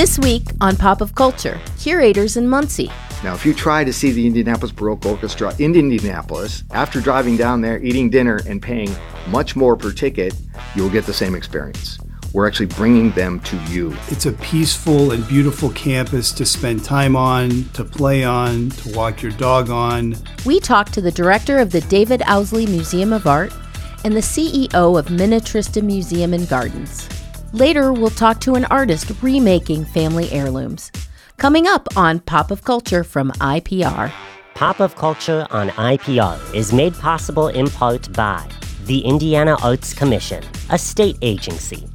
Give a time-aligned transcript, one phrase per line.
[0.00, 2.90] This week on Pop of Culture, curators in Muncie.
[3.22, 7.60] Now, if you try to see the Indianapolis Baroque Orchestra in Indianapolis, after driving down
[7.60, 8.88] there, eating dinner, and paying
[9.28, 10.32] much more per ticket,
[10.74, 11.98] you will get the same experience.
[12.32, 13.94] We're actually bringing them to you.
[14.08, 19.20] It's a peaceful and beautiful campus to spend time on, to play on, to walk
[19.20, 20.16] your dog on.
[20.46, 23.52] We talked to the director of the David Owsley Museum of Art
[24.06, 27.06] and the CEO of Minnetrista Museum and Gardens.
[27.52, 30.92] Later, we'll talk to an artist remaking family heirlooms.
[31.36, 34.12] Coming up on Pop of Culture from IPR.
[34.54, 38.48] Pop of Culture on IPR is made possible in part by
[38.84, 41.88] the Indiana Arts Commission, a state agency,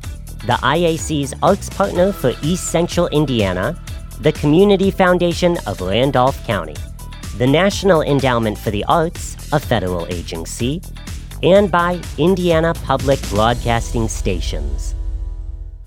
[0.46, 3.82] the IAC's arts partner for East Central Indiana,
[4.20, 6.76] the Community Foundation of Randolph County,
[7.38, 10.82] the National Endowment for the Arts, a federal agency,
[11.44, 14.96] and by Indiana Public Broadcasting Stations.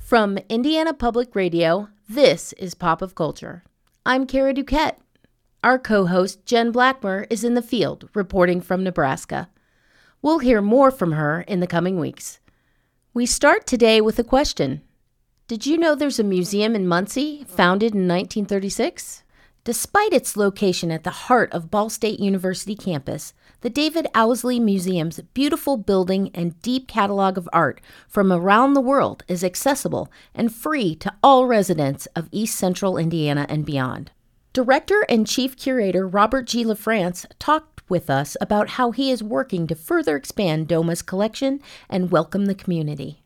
[0.09, 3.63] From Indiana Public Radio, this is Pop of Culture.
[4.07, 4.97] I'm Kara DuQuette.
[5.63, 9.51] Our co host, Jen Blackmer, is in the field reporting from Nebraska.
[10.23, 12.41] We'll hear more from her in the coming weeks.
[13.13, 14.81] We start today with a question
[15.47, 19.25] Did you know there's a museum in Muncie founded in 1936?
[19.63, 25.19] Despite its location at the heart of Ball State University campus, the David Owsley Museum's
[25.35, 30.95] beautiful building and deep catalog of art from around the world is accessible and free
[30.97, 34.13] to all residents of East Central Indiana and beyond.
[34.53, 36.65] Director and Chief Curator Robert G.
[36.65, 42.13] LaFrance talked with us about how he is working to further expand DOMA's collection and
[42.13, 43.23] welcome the community.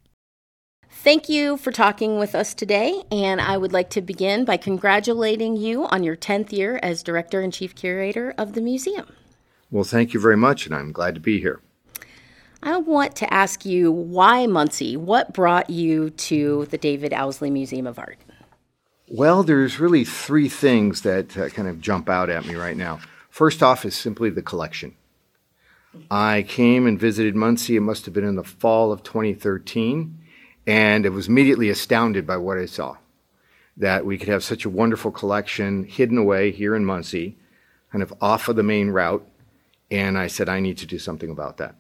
[0.91, 5.57] Thank you for talking with us today, and I would like to begin by congratulating
[5.57, 9.07] you on your 10th year as Director and Chief Curator of the museum.
[9.73, 11.63] Well, thank you very much, and I'm glad to be here.
[12.63, 14.99] I want to ask you why Muncie?
[14.99, 18.19] What brought you to the David Owsley Museum of Art?
[19.09, 23.01] Well, there's really three things that uh, kind of jump out at me right now.
[23.31, 24.95] First off is simply the collection.
[26.11, 30.19] I came and visited Muncie, it must have been in the fall of 2013,
[30.67, 32.99] and I was immediately astounded by what I saw.
[33.79, 37.39] That we could have such a wonderful collection hidden away here in Muncie,
[37.91, 39.27] kind of off of the main route,
[39.93, 41.77] and I said, I need to do something about that.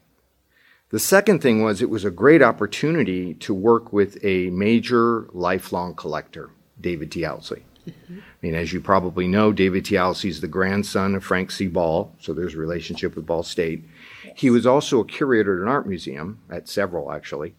[0.91, 5.95] The second thing was it was a great opportunity to work with a major lifelong
[5.95, 7.25] collector, David T.
[7.25, 7.65] Owsley.
[7.89, 8.19] Mm-hmm.
[8.19, 9.97] I mean, as you probably know, David T.
[9.97, 11.67] Owsley is the grandson of Frank C.
[11.67, 13.83] Ball, so there's a relationship with Ball State.
[14.37, 17.55] He was also a curator at an art museum, at several actually.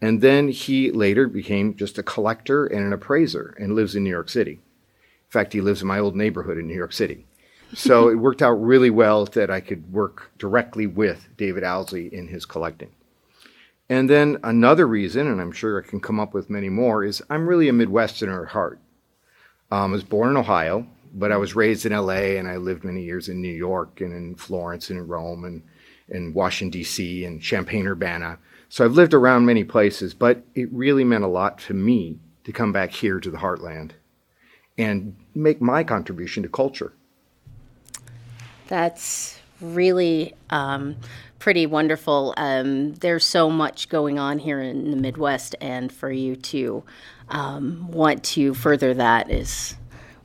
[0.00, 4.10] And then he later became just a collector and an appraiser and lives in New
[4.10, 4.54] York City.
[4.54, 7.26] In fact, he lives in my old neighborhood in New York City
[7.74, 12.28] so it worked out really well that I could work directly with David Owsley in
[12.28, 12.92] his collecting.
[13.88, 17.22] And then another reason, and I'm sure I can come up with many more, is
[17.28, 18.78] I'm really a Midwesterner at heart.
[19.70, 22.84] Um, I was born in Ohio, but I was raised in LA and I lived
[22.84, 25.62] many years in New York and in Florence and in Rome and
[26.08, 27.24] in Washington, D.C.
[27.24, 28.38] and Champaign Urbana.
[28.68, 32.52] So I've lived around many places, but it really meant a lot to me to
[32.52, 33.92] come back here to the heartland
[34.76, 36.92] and make my contribution to culture.
[38.68, 40.96] That's really um,
[41.38, 42.34] pretty wonderful.
[42.36, 46.82] Um, there's so much going on here in the Midwest, and for you to
[47.28, 49.76] um, want to further that is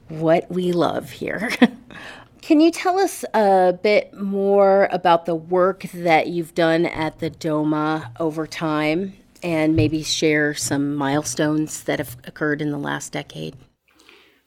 [0.08, 1.52] what we love here.
[2.42, 7.30] Can you tell us a bit more about the work that you've done at the
[7.30, 9.14] DOMA over time
[9.44, 13.56] and maybe share some milestones that have occurred in the last decade?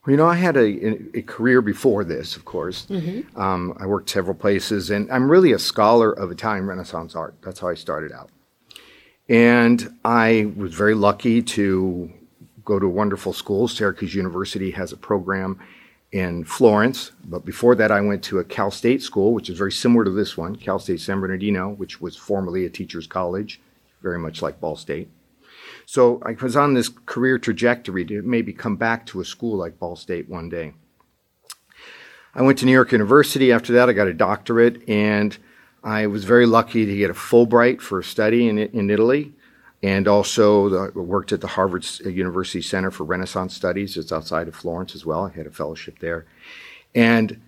[0.05, 2.85] Well, you know, I had a, a career before this, of course.
[2.87, 3.39] Mm-hmm.
[3.39, 7.35] Um, I worked several places, and I'm really a scholar of Italian Renaissance art.
[7.41, 8.29] That's how I started out.
[9.29, 12.11] And I was very lucky to
[12.65, 13.69] go to a wonderful school.
[13.69, 15.59] Syracuse University has a program
[16.11, 17.11] in Florence.
[17.25, 20.11] But before that, I went to a Cal State school, which is very similar to
[20.11, 23.61] this one, Cal State San Bernardino, which was formerly a teacher's college,
[24.01, 25.09] very much like Ball State.
[25.85, 29.79] So I was on this career trajectory to maybe come back to a school like
[29.79, 30.73] Ball State one day.
[32.35, 33.51] I went to New York University.
[33.51, 35.37] After that, I got a doctorate, and
[35.83, 39.33] I was very lucky to get a Fulbright for a study in, in Italy,
[39.83, 43.97] and also the, worked at the Harvard University Center for Renaissance Studies.
[43.97, 45.25] It's outside of Florence as well.
[45.25, 46.25] I had a fellowship there.
[46.95, 47.39] And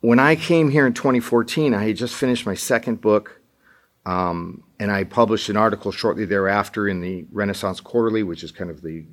[0.00, 3.40] when I came here in 2014, I had just finished my second book
[4.06, 8.70] um, and I published an article shortly thereafter in the Renaissance Quarterly, which is kind
[8.70, 9.04] of the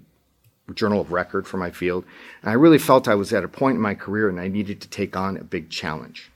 [0.74, 2.06] journal of record for my field.
[2.42, 4.82] And I really felt I was at a point in my career and I needed
[4.82, 6.32] to take on a big challenge.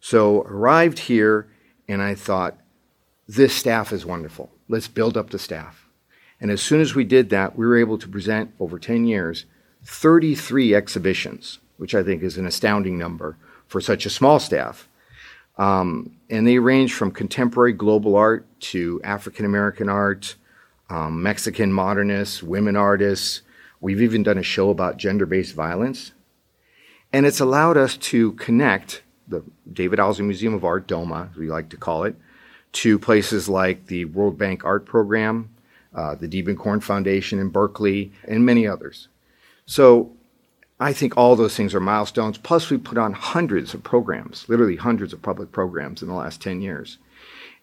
[0.00, 1.48] So arrived here
[1.88, 2.58] and I thought,
[3.28, 4.50] this staff is wonderful.
[4.68, 5.86] Let's build up the staff.
[6.40, 9.46] And as soon as we did that, we were able to present over 10 years
[9.84, 13.36] 33 exhibitions, which I think is an astounding number
[13.66, 14.88] for such a small staff.
[15.62, 20.34] Um, and they range from contemporary global art to African American art,
[20.90, 23.42] um, Mexican modernists, women artists.
[23.80, 26.14] We've even done a show about gender based violence.
[27.12, 31.48] And it's allowed us to connect the David Owsley Museum of Art, DOMA, as we
[31.48, 32.16] like to call it,
[32.72, 35.48] to places like the World Bank Art Program,
[35.94, 39.06] uh, the Diebenkorn Foundation in Berkeley, and many others.
[39.66, 40.10] So
[40.82, 42.38] I think all those things are milestones.
[42.38, 46.42] Plus, we put on hundreds of programs, literally hundreds of public programs in the last
[46.42, 46.98] 10 years.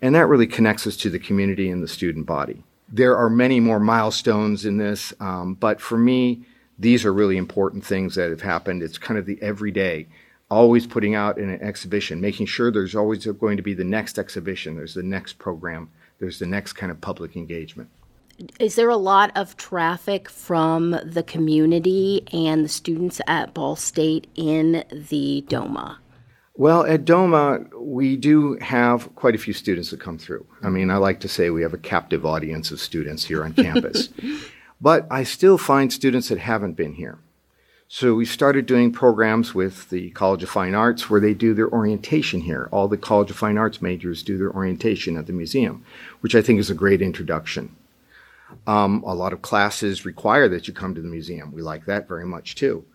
[0.01, 2.63] And that really connects us to the community and the student body.
[2.87, 6.45] There are many more milestones in this, um, but for me,
[6.79, 8.81] these are really important things that have happened.
[8.81, 10.07] It's kind of the everyday,
[10.49, 14.77] always putting out an exhibition, making sure there's always going to be the next exhibition,
[14.77, 15.89] there's the next program,
[16.19, 17.89] there's the next kind of public engagement.
[18.59, 24.27] Is there a lot of traffic from the community and the students at Ball State
[24.35, 25.99] in the DOMA?
[26.55, 30.45] Well, at DOMA, we do have quite a few students that come through.
[30.61, 33.53] I mean, I like to say we have a captive audience of students here on
[33.53, 34.09] campus.
[34.81, 37.19] But I still find students that haven't been here.
[37.89, 41.69] So we started doing programs with the College of Fine Arts where they do their
[41.69, 42.69] orientation here.
[42.71, 45.83] All the College of Fine Arts majors do their orientation at the museum,
[46.21, 47.75] which I think is a great introduction.
[48.67, 51.51] Um, a lot of classes require that you come to the museum.
[51.51, 52.85] We like that very much too.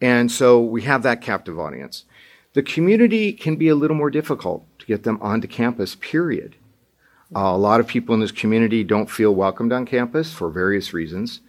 [0.00, 2.04] And so we have that captive audience.
[2.54, 6.56] The community can be a little more difficult to get them onto campus, period.
[7.34, 10.92] Uh, a lot of people in this community don't feel welcomed on campus for various
[10.92, 11.40] reasons.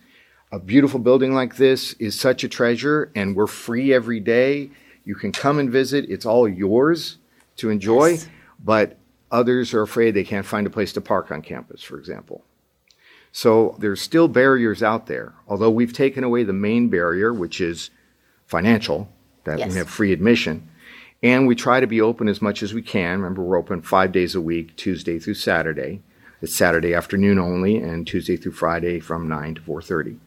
[0.51, 4.69] A beautiful building like this is such a treasure, and we're free every day.
[5.03, 7.17] You can come and visit, it's all yours
[7.57, 8.27] to enjoy, yes.
[8.63, 8.97] but
[9.31, 12.45] others are afraid they can't find a place to park on campus, for example.
[13.35, 15.33] So there's still barriers out there.
[15.47, 17.89] Although we've taken away the main barrier, which is
[18.45, 19.09] financial,
[19.44, 19.69] that yes.
[19.71, 20.69] we have free admission,
[21.24, 23.18] and we try to be open as much as we can.
[23.19, 26.01] Remember, we're open five days a week, Tuesday through Saturday.
[26.44, 30.19] It's Saturday afternoon only, and Tuesday through Friday from 9 to 4.30.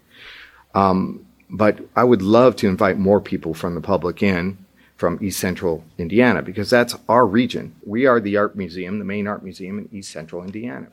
[0.75, 4.59] Um, but I would love to invite more people from the public in
[4.97, 7.76] from East Central Indiana because that's our region.
[7.85, 10.88] We are the art museum, the main art museum in East Central Indiana.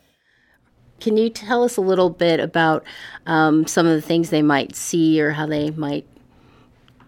[1.04, 2.86] Can you tell us a little bit about
[3.26, 6.08] um, some of the things they might see or how they might,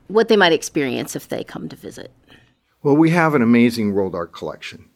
[0.10, 2.12] what they might experience if they come to visit?
[2.84, 4.90] Well, we have an amazing world art collection.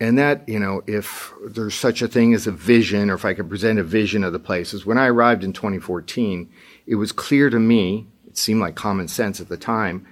[0.00, 3.34] And that, you know, if there's such a thing as a vision, or if I
[3.34, 6.50] could present a vision of the places, when I arrived in 2014,
[6.88, 10.08] it was clear to me, it seemed like common sense at the time,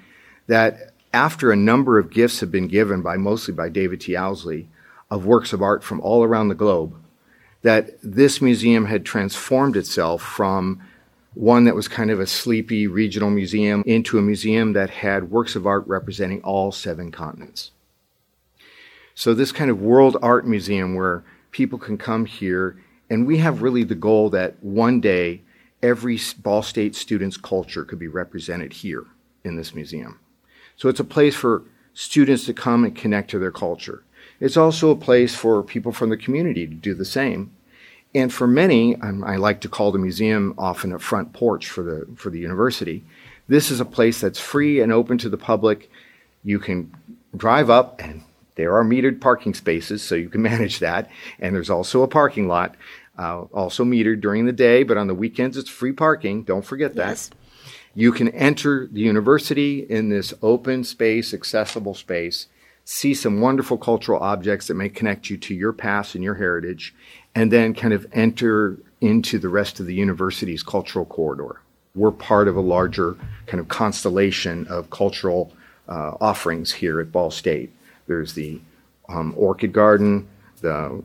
[0.46, 4.16] that after a number of gifts had been given by mostly by David T.
[4.16, 4.68] Owsley
[5.10, 7.01] of works of art from all around the globe,
[7.62, 10.80] that this museum had transformed itself from
[11.34, 15.56] one that was kind of a sleepy regional museum into a museum that had works
[15.56, 17.70] of art representing all seven continents.
[19.14, 23.62] So, this kind of world art museum where people can come here, and we have
[23.62, 25.42] really the goal that one day
[25.82, 29.06] every Ball State student's culture could be represented here
[29.44, 30.18] in this museum.
[30.76, 31.62] So, it's a place for
[31.94, 34.02] students to come and connect to their culture.
[34.42, 37.52] It's also a place for people from the community to do the same
[38.14, 42.06] and for many, I like to call the museum often a front porch for the
[42.14, 43.04] for the university.
[43.48, 45.90] This is a place that's free and open to the public.
[46.44, 46.94] You can
[47.34, 48.22] drive up, and
[48.56, 51.10] there are metered parking spaces, so you can manage that.
[51.38, 52.74] And there's also a parking lot,
[53.18, 56.42] uh, also metered during the day, but on the weekends it's free parking.
[56.42, 57.08] Don't forget that.
[57.08, 57.30] Yes.
[57.94, 62.46] You can enter the university in this open space, accessible space,
[62.92, 66.94] see some wonderful cultural objects that may connect you to your past and your heritage,
[67.34, 71.58] and then kind of enter into the rest of the university's cultural corridor.
[71.94, 75.54] We're part of a larger kind of constellation of cultural
[75.88, 77.72] uh, offerings here at Ball State.
[78.06, 78.60] There's the
[79.08, 80.28] um, Orchid Garden,
[80.60, 81.02] the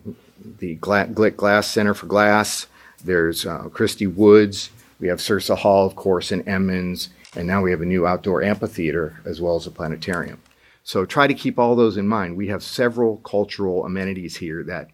[0.60, 2.68] the Gla- Glick Glass Center for Glass.
[3.04, 4.72] There's uh, Christie Woods.
[5.00, 8.44] We have Sursa Hall, of course, in Emens, and now we have a new outdoor
[8.44, 10.42] amphitheater as well as a planetarium.
[10.88, 12.38] So try to keep all those in mind.
[12.38, 14.88] We have several cultural amenities here that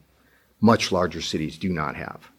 [0.60, 2.32] much larger cities do not have.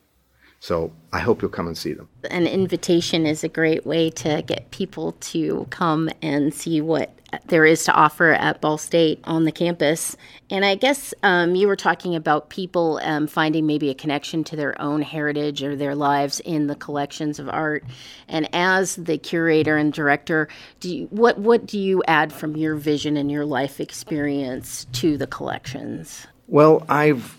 [0.58, 2.08] So I hope you'll come and see them.
[2.32, 7.16] An invitation is a great way to get people to come and see what
[7.46, 10.16] there is to offer at Ball State on the campus.
[10.50, 14.56] And I guess um, you were talking about people um, finding maybe a connection to
[14.56, 17.84] their own heritage or their lives in the collections of art.
[18.28, 20.48] And as the curator and director,
[20.80, 25.16] do you, what what do you add from your vision and your life experience to
[25.16, 26.26] the collections?
[26.46, 27.36] Well, I've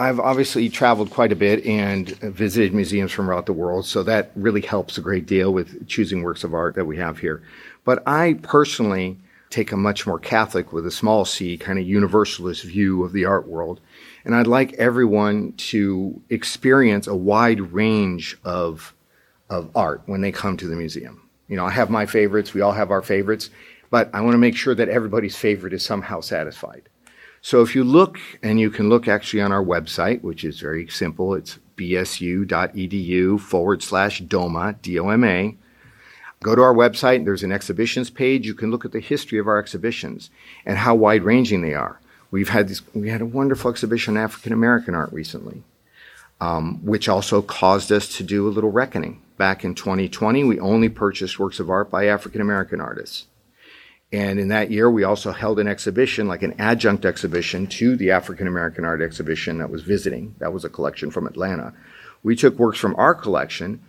[0.00, 4.30] I've obviously traveled quite a bit and visited museums from around the world, so that
[4.34, 7.42] really helps a great deal with choosing works of art that we have here.
[7.84, 9.18] But I personally
[9.48, 13.24] take a much more Catholic with a small c kind of universalist view of the
[13.24, 13.80] art world.
[14.24, 18.94] And I'd like everyone to experience a wide range of,
[19.48, 21.28] of art when they come to the museum.
[21.48, 23.50] You know, I have my favorites, we all have our favorites,
[23.90, 26.88] but I want to make sure that everybody's favorite is somehow satisfied.
[27.42, 30.86] So if you look, and you can look actually on our website, which is very
[30.88, 35.56] simple, it's bsu.edu forward slash DOMA, D O M A.
[36.42, 38.46] Go to our website, there's an exhibitions page.
[38.46, 40.30] You can look at the history of our exhibitions
[40.64, 42.00] and how wide ranging they are.
[42.30, 45.64] We've had we had a wonderful exhibition on African American art recently,
[46.40, 49.20] um, which also caused us to do a little reckoning.
[49.36, 53.26] Back in 2020, we only purchased works of art by African American artists.
[54.10, 58.12] And in that year, we also held an exhibition, like an adjunct exhibition to the
[58.12, 60.34] African American art exhibition that was visiting.
[60.38, 61.74] That was a collection from Atlanta.
[62.22, 63.80] We took works from our collection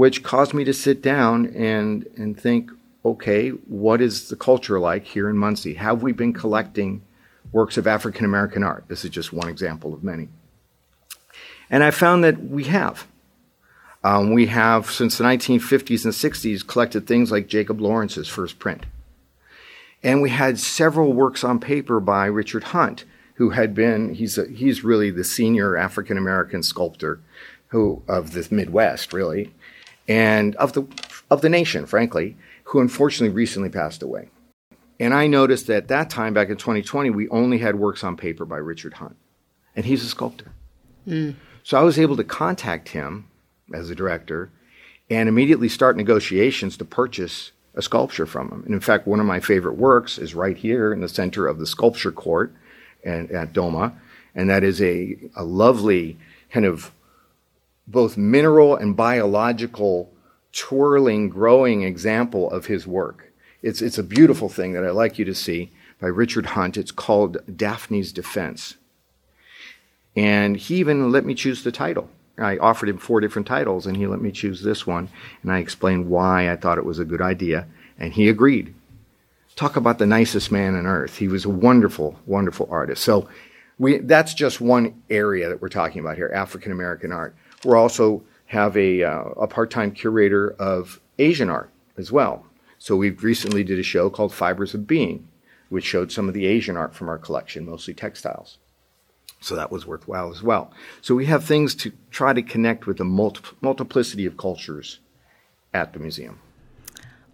[0.00, 2.70] which caused me to sit down and, and think,
[3.04, 5.74] okay, what is the culture like here in Muncie?
[5.74, 7.02] Have we been collecting
[7.52, 8.82] works of African American art?
[8.88, 10.28] This is just one example of many.
[11.68, 13.06] And I found that we have.
[14.02, 18.86] Um, we have, since the 1950s and 60s, collected things like Jacob Lawrence's first print.
[20.02, 23.04] And we had several works on paper by Richard Hunt,
[23.34, 27.20] who had been, he's, a, he's really the senior African American sculptor
[27.68, 29.52] who, of the Midwest, really
[30.10, 30.84] and of the,
[31.30, 34.28] of the nation, frankly, who unfortunately recently passed away.
[34.98, 38.16] And I noticed that at that time, back in 2020, we only had works on
[38.16, 39.16] paper by Richard Hunt,
[39.76, 40.50] and he's a sculptor.
[41.06, 41.36] Mm.
[41.62, 43.28] So I was able to contact him
[43.72, 44.50] as a director
[45.08, 48.64] and immediately start negotiations to purchase a sculpture from him.
[48.64, 51.60] And in fact, one of my favorite works is right here in the center of
[51.60, 52.52] the sculpture court
[53.04, 53.94] and, at Doma,
[54.34, 56.18] and that is a, a lovely
[56.50, 56.90] kind of
[57.90, 60.12] both mineral and biological
[60.52, 63.32] twirling, growing example of his work.
[63.62, 65.70] It's, it's a beautiful thing that I'd like you to see
[66.00, 66.76] by Richard Hunt.
[66.76, 68.76] It's called Daphne's Defense.
[70.16, 72.08] And he even let me choose the title.
[72.38, 75.08] I offered him four different titles, and he let me choose this one.
[75.42, 77.66] And I explained why I thought it was a good idea,
[77.98, 78.74] and he agreed.
[79.56, 81.18] Talk about the nicest man on earth.
[81.18, 83.04] He was a wonderful, wonderful artist.
[83.04, 83.28] So
[83.78, 87.36] we, that's just one area that we're talking about here African American art.
[87.64, 92.46] We also have a, uh, a part-time curator of Asian art as well.
[92.78, 95.28] So we recently did a show called Fibers of Being,
[95.68, 98.58] which showed some of the Asian art from our collection, mostly textiles.
[99.40, 100.72] So that was worthwhile as well.
[101.00, 105.00] So we have things to try to connect with the multi- multiplicity of cultures
[105.72, 106.40] at the museum.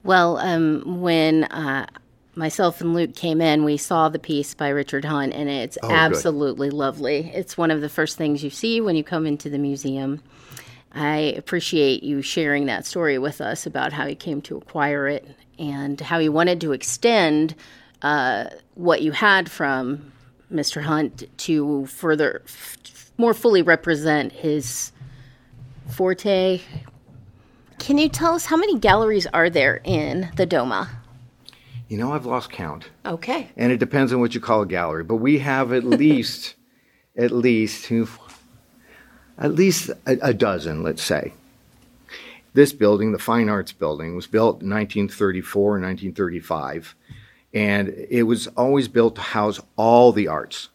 [0.04, 1.86] Well, um, when uh,
[2.36, 5.90] myself and Luke came in, we saw the piece by Richard Hunt, and it's oh,
[5.90, 6.76] absolutely good.
[6.76, 7.30] lovely.
[7.34, 10.22] It's one of the first things you see when you come into the museum.
[10.92, 15.26] I appreciate you sharing that story with us about how you came to acquire it
[15.58, 17.54] and how you wanted to extend
[18.02, 20.12] uh, what you had from
[20.52, 20.82] Mr.
[20.82, 24.92] Hunt to further, f- more fully represent his
[25.88, 26.60] forte.
[27.78, 30.88] Can you tell us how many galleries are there in the Doma?
[31.88, 32.90] You know, I've lost count.
[33.04, 33.48] Okay.
[33.56, 36.54] And it depends on what you call a gallery, but we have at least,
[37.16, 37.90] at least,
[39.38, 41.32] at least a, a dozen, let's say.
[42.54, 46.94] This building, the Fine Arts Building, was built in 1934 and 1935,
[47.52, 50.70] and it was always built to house all the arts.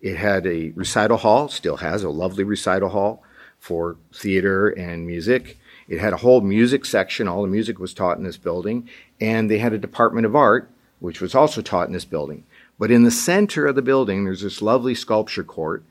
[0.00, 3.24] It had a recital hall, still has a lovely recital hall
[3.58, 5.58] for theater and music.
[5.88, 7.28] It had a whole music section.
[7.28, 8.88] All the music was taught in this building.
[9.20, 12.44] And they had a department of art, which was also taught in this building.
[12.78, 15.82] But in the center of the building, there's this lovely sculpture court.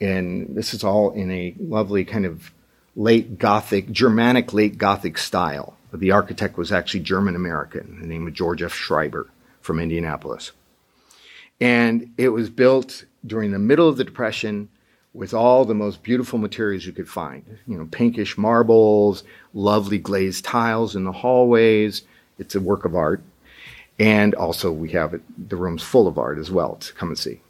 [0.00, 2.52] And this is all in a lovely kind of
[2.94, 5.76] late Gothic, Germanic late Gothic style.
[5.92, 8.74] The architect was actually German American, the name of George F.
[8.74, 10.52] Schreiber from Indianapolis.
[11.60, 14.68] And it was built during the middle of the Depression
[15.18, 17.44] with all the most beautiful materials you could find.
[17.66, 22.02] You know, pinkish marbles, lovely glazed tiles in the hallways.
[22.38, 23.20] It's a work of art.
[23.98, 27.18] And also, we have it, the rooms full of art as well to come and
[27.18, 27.40] see.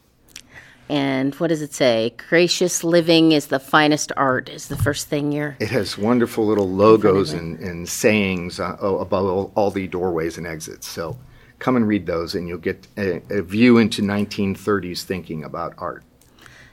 [0.88, 2.14] And what does it say?
[2.30, 5.54] Gracious living is the finest art, is the first thing you're.
[5.60, 10.46] It has wonderful little logos and, and sayings uh, above all, all, the doorways and
[10.46, 10.88] exits.
[10.88, 11.18] So
[11.58, 16.02] come and read those, and you'll get a, a view into 1930s thinking about art.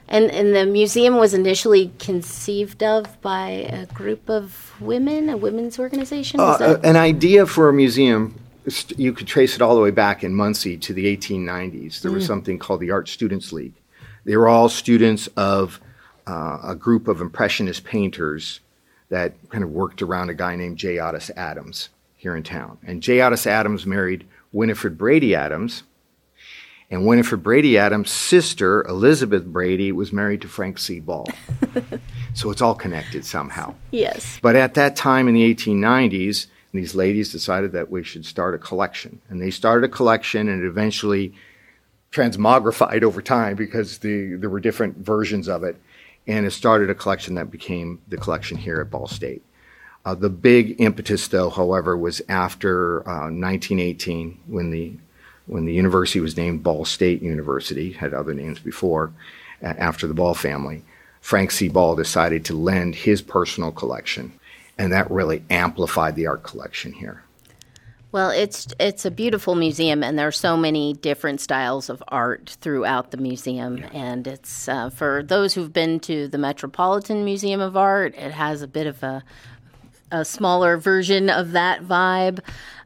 [0.08, 5.78] And, and the museum was initially conceived of by a group of women, a women's
[5.78, 6.38] organization?
[6.38, 8.38] Uh, an idea for a museum,
[8.96, 12.00] you could trace it all the way back in Muncie to the 1890s.
[12.00, 12.14] There mm.
[12.14, 13.74] was something called the Art Students League.
[14.24, 15.80] They were all students of
[16.26, 18.60] uh, a group of Impressionist painters
[19.08, 20.98] that kind of worked around a guy named J.
[20.98, 22.78] Otis Adams here in town.
[22.84, 23.22] And J.
[23.22, 25.84] Otis Adams married Winifred Brady Adams.
[26.90, 31.00] And Winifred Brady Adams' sister, Elizabeth Brady, was married to Frank C.
[31.00, 31.26] Ball.
[32.34, 33.74] so it's all connected somehow.
[33.90, 34.38] Yes.
[34.40, 38.58] But at that time in the 1890s, these ladies decided that we should start a
[38.58, 39.20] collection.
[39.28, 41.34] And they started a collection and it eventually
[42.12, 45.76] transmogrified over time because the, there were different versions of it.
[46.28, 49.42] And it started a collection that became the collection here at Ball State.
[50.04, 54.96] Uh, the big impetus, though, however, was after uh, 1918 when the
[55.46, 59.12] when the university was named Ball State University, had other names before,
[59.62, 60.82] uh, after the Ball family.
[61.20, 61.68] Frank C.
[61.68, 64.32] Ball decided to lend his personal collection,
[64.78, 67.22] and that really amplified the art collection here.
[68.12, 72.56] Well, it's it's a beautiful museum, and there are so many different styles of art
[72.60, 73.78] throughout the museum.
[73.78, 73.90] Yeah.
[73.92, 78.62] And it's uh, for those who've been to the Metropolitan Museum of Art, it has
[78.62, 79.22] a bit of a
[80.10, 82.40] a smaller version of that vibe.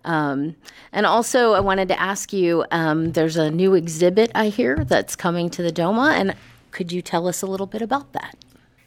[0.04, 0.56] Um,
[0.92, 5.14] and also, I wanted to ask you um, there's a new exhibit I hear that's
[5.16, 6.34] coming to the Doma, and
[6.70, 8.36] could you tell us a little bit about that?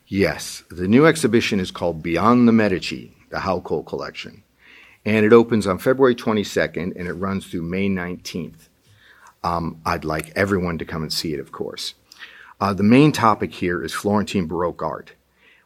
[0.08, 0.63] Yes.
[0.70, 4.44] The new exhibition is called Beyond the Medici, the Haukohl Collection.
[5.06, 8.70] And it opens on February 22nd and it runs through May 19th.
[9.44, 11.96] Um, I'd like everyone to come and see it, of course.
[12.62, 15.13] Uh, the main topic here is Florentine Baroque art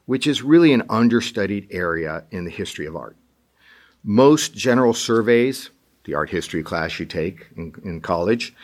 [0.08, 3.16] which is really an understudied area in the history of art.
[4.04, 5.70] Most general surveys,
[6.06, 8.56] the art history class you take in, in college,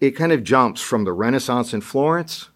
[0.00, 2.48] it kind of jumps from the Renaissance in Florence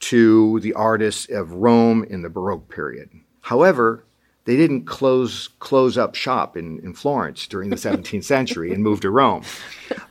[0.00, 3.08] to the artists of Rome in the Baroque period.
[3.40, 4.04] However,
[4.44, 9.00] they didn't close close up shop in, in Florence during the 17th century and move
[9.00, 9.44] to Rome.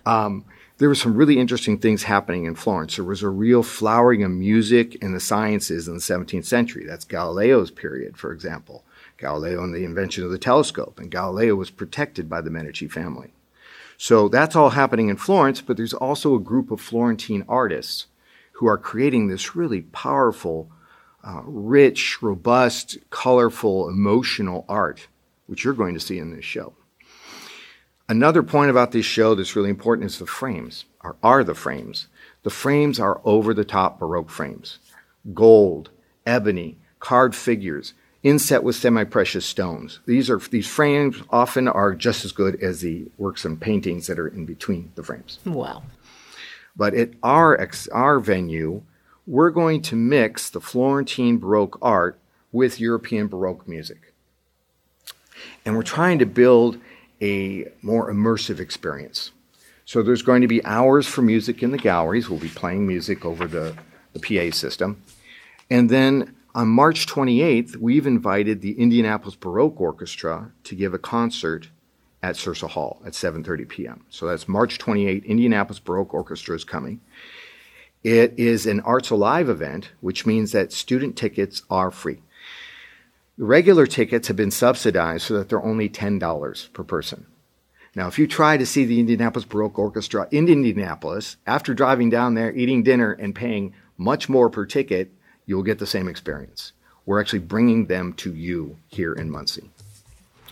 [0.05, 0.45] Um,
[0.81, 2.95] there were some really interesting things happening in Florence.
[2.95, 6.85] There was a real flowering of music and the sciences in the 17th century.
[6.87, 8.83] That's Galileo's period, for example.
[9.19, 13.31] Galileo and the invention of the telescope, and Galileo was protected by the Medici family.
[13.95, 18.07] So that's all happening in Florence, but there's also a group of Florentine artists
[18.53, 20.71] who are creating this really powerful,
[21.23, 25.09] uh, rich, robust, colorful, emotional art,
[25.45, 26.73] which you're going to see in this show.
[28.11, 32.09] Another point about this show that's really important is the frames, or are the frames.
[32.43, 34.79] The frames are over the top Baroque frames.
[35.33, 35.91] Gold,
[36.25, 40.01] ebony, carved figures, inset with semi-precious stones.
[40.07, 44.19] These are these frames often are just as good as the works and paintings that
[44.19, 45.39] are in between the frames.
[45.45, 45.83] Wow.
[46.75, 48.81] But at our ex, our venue,
[49.25, 52.19] we're going to mix the Florentine Baroque art
[52.51, 54.13] with European Baroque music.
[55.63, 56.77] And we're trying to build
[57.21, 59.31] a more immersive experience.
[59.85, 62.29] So there's going to be hours for music in the galleries.
[62.29, 63.75] We'll be playing music over the,
[64.13, 65.01] the PA system.
[65.69, 71.69] And then on March 28th, we've invited the Indianapolis Baroque Orchestra to give a concert
[72.23, 74.05] at Sursa Hall at 7:30 p.m.
[74.09, 75.25] So that's March 28th.
[75.25, 77.01] Indianapolis Baroque Orchestra is coming.
[78.03, 82.21] It is an Arts Alive event, which means that student tickets are free.
[83.41, 87.25] The regular tickets have been subsidized so that they're only $10 per person.
[87.95, 92.35] Now, if you try to see the Indianapolis Baroque Orchestra in Indianapolis, after driving down
[92.35, 95.11] there, eating dinner, and paying much more per ticket,
[95.47, 96.73] you'll get the same experience.
[97.07, 99.71] We're actually bringing them to you here in Muncie.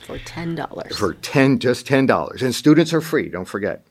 [0.01, 0.95] For $10.
[0.95, 2.41] For 10 just $10.
[2.41, 3.85] And students are free, don't forget.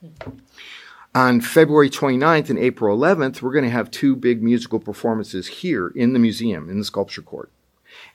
[1.14, 5.86] On February 29th and April 11th, we're going to have two big musical performances here
[5.94, 7.52] in the museum, in the sculpture court.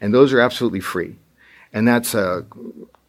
[0.01, 1.15] And those are absolutely free.
[1.71, 2.45] And that's a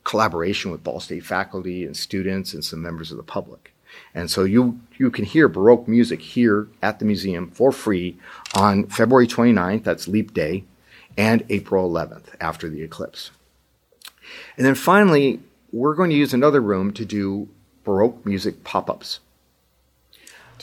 [0.04, 3.72] collaboration with Ball State faculty and students and some members of the public.
[4.14, 8.16] And so you, you can hear Baroque music here at the museum for free
[8.54, 10.64] on February 29th, that's Leap Day,
[11.16, 13.30] and April 11th after the eclipse.
[14.56, 15.40] And then finally,
[15.72, 17.48] we're going to use another room to do
[17.84, 19.20] Baroque music pop ups.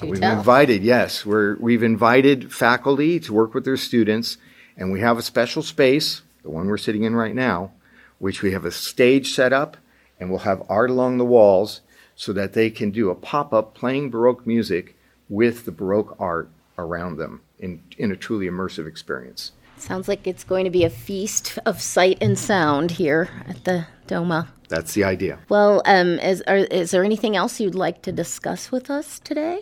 [0.02, 0.40] We've tell.
[0.40, 4.38] invited, yes, we're, we've invited faculty to work with their students
[4.82, 7.72] and we have a special space, the one we're sitting in right now,
[8.18, 9.78] which we have a stage set up
[10.20, 11.82] and we'll have art along the walls
[12.16, 14.98] so that they can do a pop up playing Baroque music
[15.30, 19.52] with the Baroque art around them in, in a truly immersive experience.
[19.78, 23.86] Sounds like it's going to be a feast of sight and sound here at the
[24.08, 24.48] Doma.
[24.68, 25.38] That's the idea.
[25.48, 29.62] Well, um, is, are, is there anything else you'd like to discuss with us today?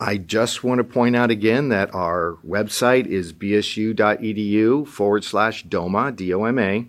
[0.00, 6.12] I just want to point out again that our website is bsu.edu forward slash DOMA,
[6.12, 6.86] D O M A.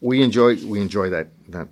[0.00, 1.68] We enjoy, we enjoy that, that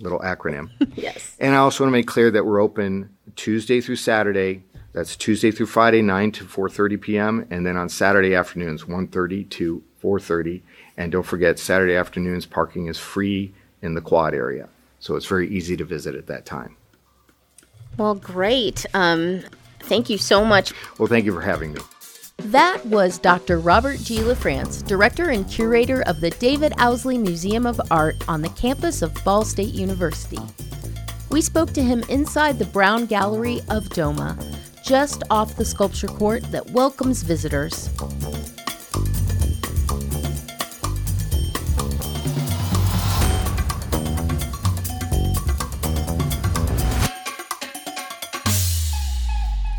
[0.00, 0.70] little acronym.
[0.96, 1.36] yes.
[1.38, 4.64] And I also want to make clear that we're open Tuesday through Saturday.
[4.94, 9.82] That's Tuesday through Friday, 9 to 4:30 p.m., and then on Saturday afternoons, 1:30 to
[10.02, 10.62] 4:30.
[10.96, 13.52] And don't forget, Saturday afternoons parking is free
[13.82, 16.76] in the quad area, so it's very easy to visit at that time.
[17.98, 18.86] Well, great.
[18.94, 19.42] Um,
[19.80, 20.72] thank you so much.
[20.98, 21.80] Well, thank you for having me.
[22.38, 23.58] That was Dr.
[23.58, 24.18] Robert G.
[24.18, 29.12] LaFrance, director and curator of the David Owsley Museum of Art on the campus of
[29.24, 30.38] Ball State University.
[31.30, 34.40] We spoke to him inside the Brown Gallery of Doma,
[34.84, 37.90] just off the sculpture court that welcomes visitors.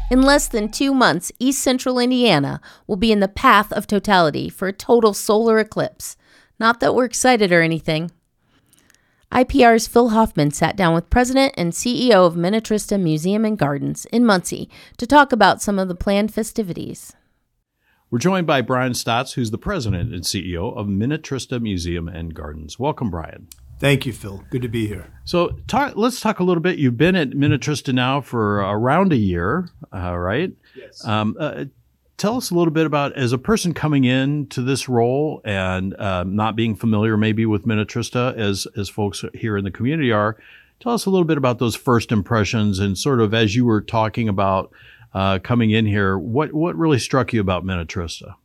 [0.09, 4.49] In less than two months, East Central Indiana will be in the path of totality
[4.49, 6.17] for a total solar eclipse.
[6.59, 8.09] Not that we're excited or anything.
[9.31, 14.25] IPR's Phil Hoffman sat down with President and CEO of Minnetrista Museum and Gardens in
[14.25, 14.67] Muncie
[14.97, 17.13] to talk about some of the planned festivities.
[18.09, 22.79] We're joined by Brian Statz, who's the president and CEO of Minnetrista Museum and Gardens.
[22.79, 23.47] Welcome, Brian.
[23.79, 24.43] Thank you, Phil.
[24.49, 25.07] Good to be here.
[25.23, 26.79] So, talk, let's talk a little bit.
[26.79, 30.51] You've been at Minnetrista now for around a year, uh, right?
[30.75, 31.05] Yes.
[31.05, 31.65] Um, uh,
[32.17, 35.95] tell us a little bit about as a person coming in to this role and
[35.95, 40.37] uh, not being familiar maybe with Minnetrista as as folks here in the community are.
[40.81, 43.81] Tell us a little bit about those first impressions and sort of as you were
[43.81, 44.71] talking about
[45.13, 48.35] uh, coming in here, what what really struck you about Minnetrista?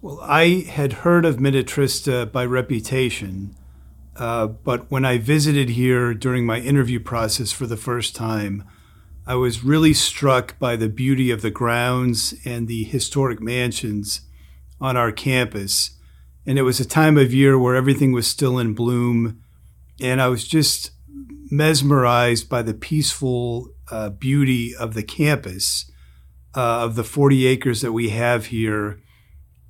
[0.00, 3.56] Well, I had heard of Minnetrista by reputation
[4.16, 8.64] uh, but when I visited here during my interview process for the first time,
[9.26, 14.20] I was really struck by the beauty of the grounds and the historic mansions
[14.80, 15.98] on our campus.
[16.46, 19.40] And it was a time of year where everything was still in bloom.
[20.00, 20.90] And I was just
[21.50, 25.90] mesmerized by the peaceful uh, beauty of the campus,
[26.54, 29.00] uh, of the 40 acres that we have here,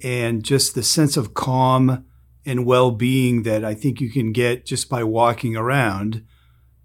[0.02, 2.04] and just the sense of calm
[2.46, 6.24] and well-being that I think you can get just by walking around.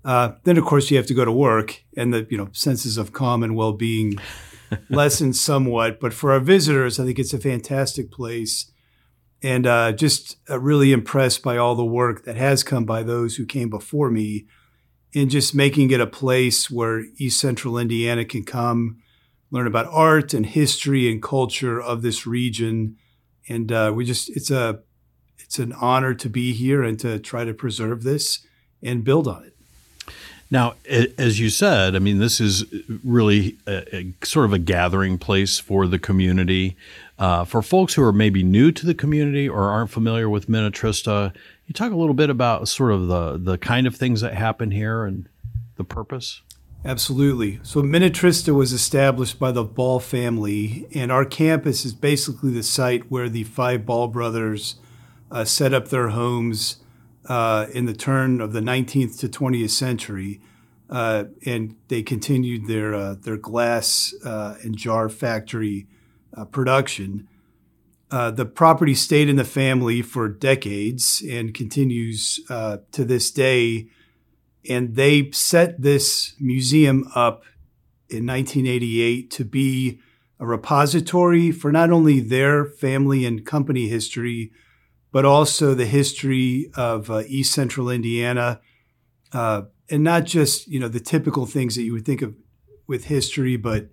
[0.06, 2.98] Uh, then, of course, you have to go to work, and the you know senses
[2.98, 4.15] of calm and well-being
[4.89, 6.00] lessen somewhat.
[6.00, 8.72] But for our visitors, I think it's a fantastic place,
[9.43, 13.36] and uh, just uh, really impressed by all the work that has come by those
[13.36, 14.45] who came before me,
[15.12, 19.02] in just making it a place where East Central Indiana can come,
[19.52, 22.95] learn about art and history and culture of this region,
[23.50, 24.80] and uh, we just it's a
[25.50, 28.46] it's an honor to be here and to try to preserve this
[28.84, 29.56] and build on it.
[30.52, 30.76] Now,
[31.18, 32.66] as you said, I mean, this is
[33.04, 36.78] really a, a sort of a gathering place for the community.
[37.18, 41.34] Uh, for folks who are maybe new to the community or aren't familiar with Minnetrista,
[41.66, 44.70] you talk a little bit about sort of the, the kind of things that happen
[44.70, 45.28] here and
[45.78, 46.44] the purpose?
[46.86, 47.60] Absolutely.
[47.64, 53.10] So, Minnetrista was established by the Ball family, and our campus is basically the site
[53.10, 54.76] where the five Ball brothers
[55.32, 56.78] uh, set up their homes
[57.28, 60.42] uh, in the turn of the 19th to 20th century,
[60.89, 65.88] uh, and they continued their uh, their glass uh, and jar factory
[66.36, 67.28] uh, production.
[68.10, 73.88] the property stayed in the family for decades and continues to this day.
[74.68, 77.44] And they set this museum up
[78.10, 80.00] in 1988 to be
[80.39, 84.52] a repository for not only their family and company history,
[85.12, 88.62] but also the history of uh, East Central Indiana,
[89.34, 92.36] uh, and not just you know the typical things that you would think of
[92.88, 93.89] with history, but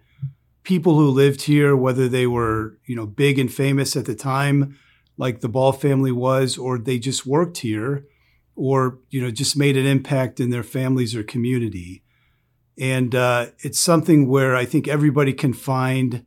[0.63, 4.79] people who lived here, whether they were you know big and famous at the time,
[5.17, 8.07] like the Ball family was, or they just worked here,
[8.55, 12.03] or you know just made an impact in their families or community.
[12.79, 16.27] And uh, it's something where I think everybody can find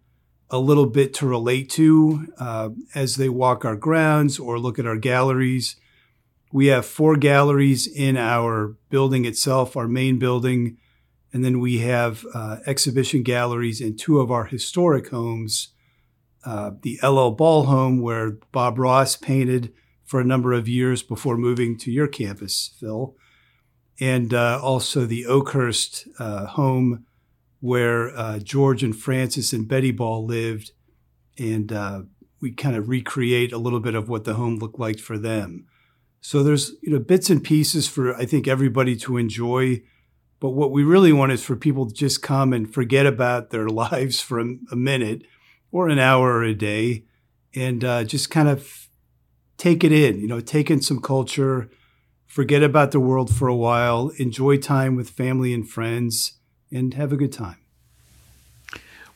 [0.51, 4.88] a little bit to relate to uh, as they walk our grounds or look at
[4.88, 5.75] our galleries.
[6.51, 10.77] We have four galleries in our building itself, our main building,
[11.31, 15.69] and then we have uh, exhibition galleries in two of our historic homes.
[16.43, 19.73] Uh, the LL Ball home, where Bob Ross painted
[20.05, 23.15] for a number of years before moving to your campus, Phil,
[23.99, 27.05] and uh, also the Oakhurst uh, home
[27.60, 30.72] where uh, George and Frances and Betty Ball lived,
[31.38, 32.02] and uh,
[32.41, 35.65] we kind of recreate a little bit of what the home looked like for them.
[36.22, 39.82] So there's you know bits and pieces for I think everybody to enjoy,
[40.39, 43.69] but what we really want is for people to just come and forget about their
[43.69, 45.24] lives for a, a minute
[45.72, 47.06] or an hour or a day,
[47.54, 48.88] and uh, just kind of
[49.58, 50.19] take it in.
[50.19, 51.69] You know, take in some culture,
[52.26, 56.38] forget about the world for a while, enjoy time with family and friends
[56.71, 57.58] and have a good time.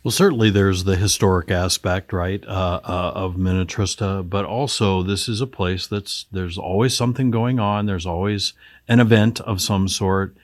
[0.03, 5.39] Well, certainly there's the historic aspect, right, uh, uh, of Minnetrista, but also this is
[5.39, 7.85] a place that's there's always something going on.
[7.85, 8.51] There's always
[8.89, 10.35] an event of some sort,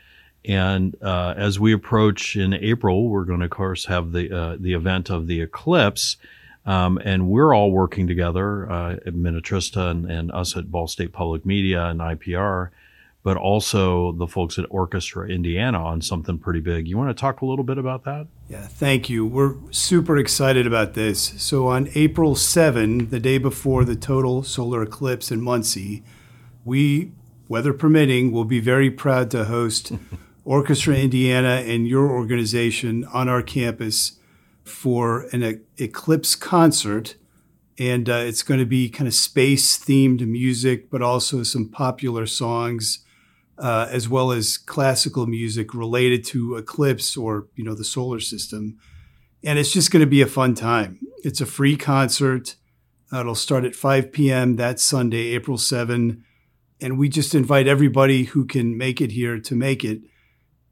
[0.46, 4.58] and uh, as we approach in April, we're going to, of course, have the uh,
[4.58, 6.16] the event of the eclipse,
[6.66, 11.12] um, and we're all working together uh, at Minnetrista and, and us at Ball State
[11.12, 12.70] Public Media and IPR
[13.22, 16.88] but also the folks at Orchestra Indiana on something pretty big.
[16.88, 18.28] You want to talk a little bit about that?
[18.48, 19.26] Yeah, thank you.
[19.26, 21.34] We're super excited about this.
[21.42, 26.04] So on April 7, the day before the total solar eclipse in Muncie,
[26.64, 27.12] we,
[27.50, 29.92] weather permitting, will be very proud to host
[30.46, 34.14] Orchestra Indiana and your organization on our campus
[34.64, 37.16] for an e- eclipse concert.
[37.78, 42.26] And uh, it's going to be kind of space themed music, but also some popular
[42.26, 43.06] songs
[43.60, 48.78] uh, as well as classical music related to eclipse or you know the solar system.
[49.44, 51.00] And it's just going to be a fun time.
[51.24, 52.56] It's a free concert.
[53.12, 56.24] Uh, it'll start at 5 p.m that sunday april 7
[56.82, 60.02] and we just invite everybody who can make it here to make it.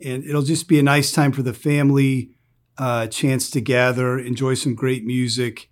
[0.03, 2.31] And it'll just be a nice time for the family
[2.77, 5.69] uh, chance to gather enjoy some great music.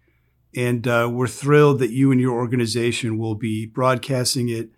[0.56, 4.70] And uh, we're thrilled that you and your organization will be broadcasting it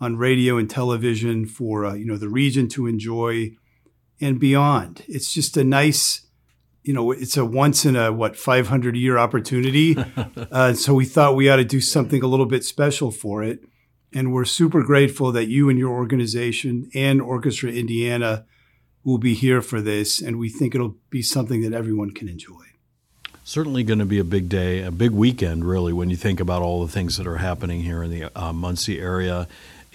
[0.00, 3.56] on radio and television for uh, you know the region to enjoy
[4.20, 5.04] and beyond.
[5.08, 6.26] It's just a nice,
[6.82, 9.96] you know, it's a once in a what 500 year opportunity.
[10.50, 13.60] uh, so we thought we ought to do something a little bit special for it,
[14.12, 18.46] and we're super grateful that you and your organization and Orchestra Indiana
[19.04, 22.64] will be here for this, and we think it'll be something that everyone can enjoy.
[23.44, 26.62] Certainly going to be a big day, a big weekend, really, when you think about
[26.62, 29.46] all the things that are happening here in the uh, Muncie area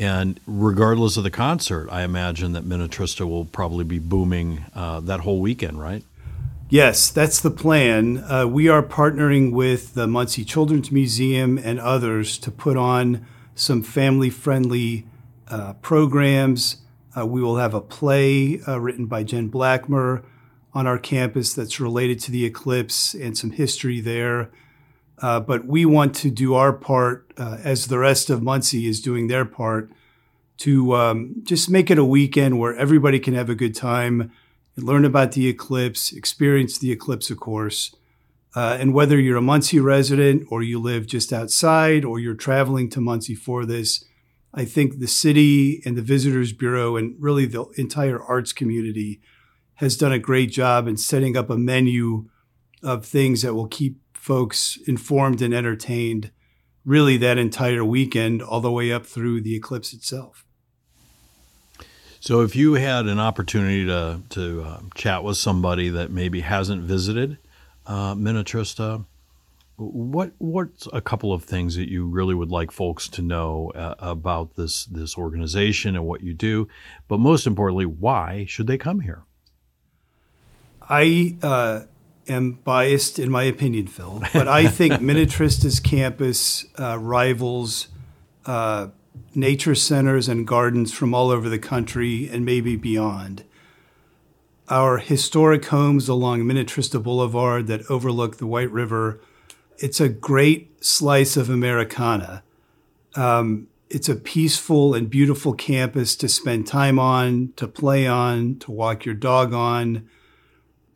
[0.02, 5.20] and regardless of the concert, I imagine that Minnetrista will probably be booming uh, that
[5.20, 6.04] whole weekend, right?
[6.70, 8.18] Yes, that's the plan.
[8.18, 13.84] Uh, we are partnering with the Muncie Children's Museum and others to put on some
[13.84, 15.06] family friendly
[15.50, 16.78] uh, programs.
[17.16, 20.24] Uh, we will have a play uh, written by Jen Blackmer
[20.74, 24.50] on our campus that's related to the eclipse and some history there.
[25.22, 29.00] Uh, but we want to do our part uh, as the rest of Muncie is
[29.00, 29.92] doing their part
[30.58, 34.32] to um, just make it a weekend where everybody can have a good time
[34.78, 37.96] learn about the eclipse, experience the eclipse, of course.
[38.56, 42.90] Uh, and whether you're a Muncie resident or you live just outside or you're traveling
[42.90, 44.04] to Muncie for this,
[44.54, 49.22] I think the city and the Visitors Bureau and really the entire arts community
[49.76, 52.30] has done a great job in setting up a menu
[52.84, 56.30] of things that will keep folks informed and entertained
[56.86, 60.46] really that entire weekend, all the way up through the eclipse itself.
[62.20, 66.84] So, if you had an opportunity to to uh, chat with somebody that maybe hasn't
[66.84, 67.40] visited
[67.88, 69.06] uh, Minnetrista,
[69.78, 73.96] what what's a couple of things that you really would like folks to know uh,
[73.98, 76.68] about this this organization and what you do,
[77.08, 79.24] but most importantly, why should they come here?
[80.88, 81.82] I uh,
[82.32, 87.88] am biased in my opinion, Phil, but I think Minnetrista's campus uh, rivals
[88.46, 88.88] uh,
[89.36, 93.44] nature centers and gardens from all over the country and maybe beyond.
[94.70, 99.20] Our historic homes along Minnetrista Boulevard that overlook the White River,
[99.78, 102.44] it's a great slice of Americana.
[103.16, 108.72] Um, it's a peaceful and beautiful campus to spend time on, to play on, to
[108.72, 110.08] walk your dog on,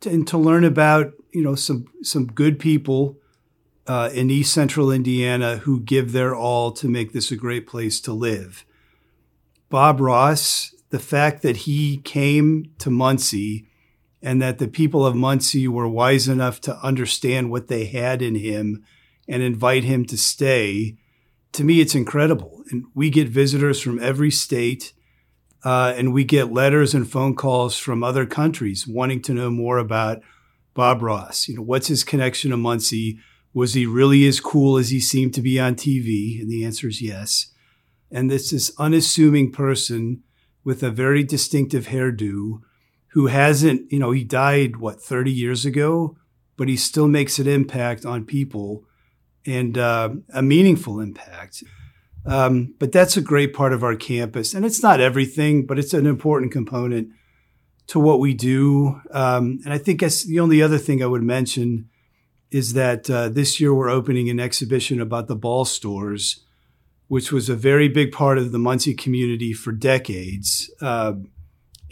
[0.04, 3.18] and to learn about you know some some good people
[3.86, 8.00] uh, in East Central Indiana who give their all to make this a great place
[8.00, 8.64] to live.
[9.68, 13.68] Bob Ross, the fact that he came to Muncie
[14.22, 18.34] and that the people of Muncie were wise enough to understand what they had in
[18.34, 18.84] him
[19.28, 20.96] and invite him to stay,
[21.52, 22.62] to me, it's incredible.
[22.70, 24.92] And we get visitors from every state.
[25.66, 29.78] Uh, and we get letters and phone calls from other countries wanting to know more
[29.78, 30.22] about
[30.74, 31.48] Bob Ross.
[31.48, 33.18] You know, what's his connection to Muncie?
[33.52, 36.40] Was he really as cool as he seemed to be on TV?
[36.40, 37.52] And the answer is yes.
[38.12, 40.22] And this this unassuming person
[40.62, 42.60] with a very distinctive hairdo
[43.08, 46.16] who hasn't, you know, he died what 30 years ago,
[46.56, 48.84] but he still makes an impact on people
[49.44, 51.64] and uh, a meaningful impact.
[52.26, 55.94] Um, but that's a great part of our campus, and it's not everything, but it's
[55.94, 57.10] an important component
[57.86, 59.00] to what we do.
[59.12, 61.88] Um, and I think that's the only other thing I would mention
[62.50, 66.44] is that uh, this year we're opening an exhibition about the ball stores,
[67.08, 70.70] which was a very big part of the Muncie community for decades.
[70.80, 71.14] Uh,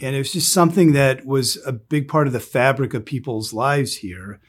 [0.01, 3.53] and it was just something that was a big part of the fabric of people's
[3.53, 4.39] lives here.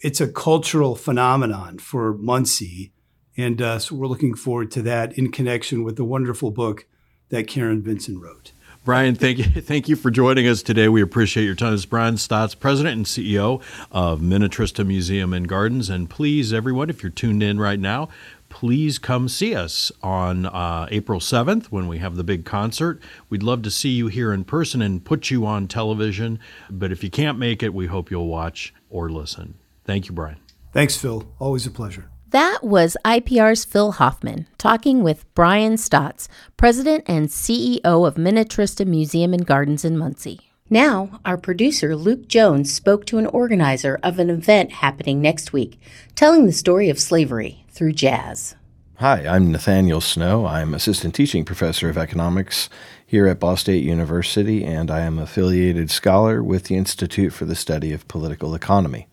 [0.00, 2.92] it's a cultural phenomenon for Muncie.
[3.36, 6.86] And uh, so we're looking forward to that in connection with the wonderful book
[7.28, 8.52] that Karen Vinson wrote.
[8.84, 10.88] Brian, thank you, thank you for joining us today.
[10.88, 11.74] We appreciate your time.
[11.74, 15.90] Is Brian Statz, President and CEO of Minnetrista Museum and Gardens.
[15.90, 18.08] And please, everyone, if you're tuned in right now,
[18.48, 23.02] please come see us on uh, April 7th when we have the big concert.
[23.28, 26.38] We'd love to see you here in person and put you on television.
[26.70, 29.54] But if you can't make it, we hope you'll watch or listen.
[29.84, 30.38] Thank you, Brian.
[30.72, 31.26] Thanks, Phil.
[31.40, 32.08] Always a pleasure.
[32.30, 39.32] That was IPR's Phil Hoffman talking with Brian Statz, President and CEO of Minnetrista Museum
[39.32, 40.40] and Gardens in Muncie.
[40.68, 45.80] Now, our producer Luke Jones spoke to an organizer of an event happening next week,
[46.16, 48.56] telling the story of slavery through jazz.
[48.96, 50.46] Hi, I'm Nathaniel Snow.
[50.46, 52.68] I'm assistant teaching professor of economics
[53.06, 57.54] here at Ball State University, and I am affiliated scholar with the Institute for the
[57.54, 59.06] Study of Political Economy.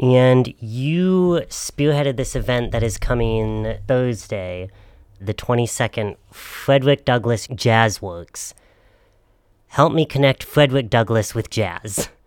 [0.00, 4.70] And you spearheaded this event that is coming Thursday,
[5.20, 8.54] the 22nd, Frederick Douglass Jazz Works.
[9.68, 12.08] Help me connect Frederick Douglass with jazz.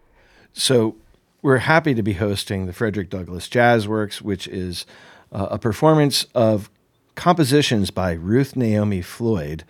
[0.55, 0.97] So,
[1.41, 4.85] we're happy to be hosting the Frederick Douglass Jazz Works, which is
[5.31, 6.69] uh, a performance of
[7.15, 9.63] compositions by Ruth Naomi Floyd,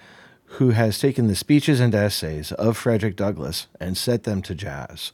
[0.45, 5.13] who has taken the speeches and essays of Frederick Douglass and set them to jazz.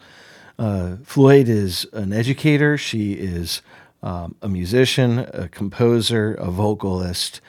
[0.60, 2.78] Uh, Floyd is an educator.
[2.78, 3.62] She is
[4.04, 7.40] um, a musician, a composer, a vocalist,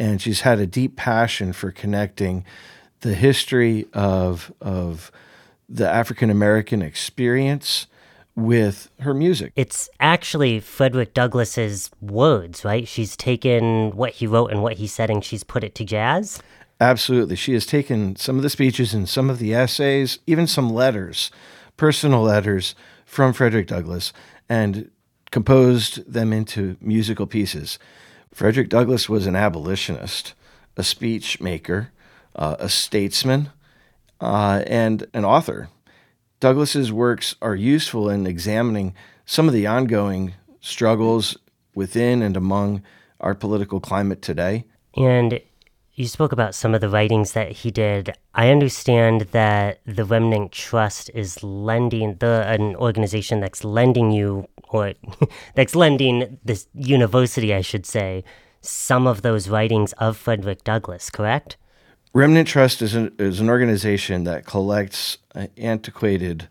[0.00, 2.44] and she's had a deep passion for connecting
[3.00, 5.12] the history of of
[5.68, 7.86] the African American experience
[8.34, 9.52] with her music.
[9.54, 12.86] It's actually Frederick Douglass's words, right?
[12.86, 16.42] She's taken what he wrote and what he said and she's put it to jazz.
[16.80, 17.36] Absolutely.
[17.36, 21.30] She has taken some of the speeches and some of the essays, even some letters
[21.76, 24.12] personal letters from Frederick Douglass
[24.48, 24.90] and
[25.30, 27.78] composed them into musical pieces.
[28.32, 30.34] Frederick Douglass was an abolitionist,
[30.76, 31.90] a speech maker,
[32.34, 33.50] uh, a statesman,
[34.20, 35.68] uh, and an author.
[36.40, 41.36] Douglass's works are useful in examining some of the ongoing struggles
[41.74, 42.82] within and among
[43.20, 44.64] our political climate today.
[44.96, 45.40] And
[45.96, 48.14] you spoke about some of the writings that he did.
[48.34, 54.92] I understand that the Remnant Trust is lending the an organization that's lending you or
[55.54, 58.24] that's lending this university, I should say,
[58.60, 61.56] some of those writings of Frederick Douglass, correct?
[62.12, 66.48] Remnant Trust is an, is an organization that collects uh, antiquated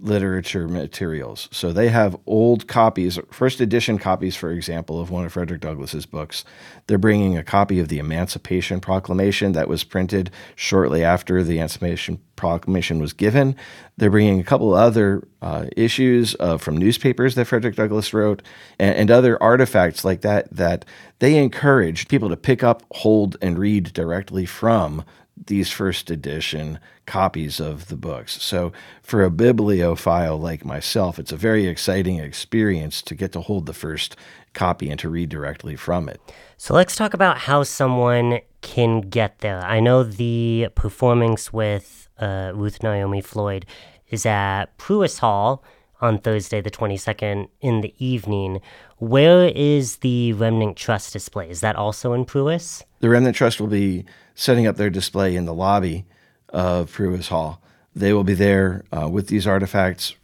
[0.00, 1.48] literature materials.
[1.52, 6.04] So they have old copies, first edition copies, for example, of one of Frederick Douglass's
[6.04, 6.44] books.
[6.86, 12.20] They're bringing a copy of the Emancipation Proclamation that was printed shortly after the Emancipation
[12.34, 13.54] Proclamation was given.
[13.96, 18.42] They're bringing a couple other uh, issues uh, from newspapers that Frederick Douglass wrote
[18.80, 20.84] and, and other artifacts like that that
[21.20, 25.04] they encourage people to pick up, hold, and read directly from
[25.36, 28.40] these first edition copies of the books.
[28.42, 33.66] So, for a bibliophile like myself, it's a very exciting experience to get to hold
[33.66, 34.16] the first
[34.52, 36.20] copy and to read directly from it.
[36.56, 39.60] So, let's talk about how someone can get there.
[39.64, 43.66] I know the performance with uh, Ruth Naomi Floyd
[44.08, 45.64] is at Pruis Hall
[46.00, 48.60] on Thursday, the 22nd, in the evening.
[48.98, 51.50] Where is the Remnant Trust display?
[51.50, 52.82] Is that also in Pruis?
[53.00, 56.04] The Remnant Trust will be setting up their display in the lobby
[56.48, 57.60] of Pruis Hall.
[57.94, 60.14] They will be there uh, with these artifacts,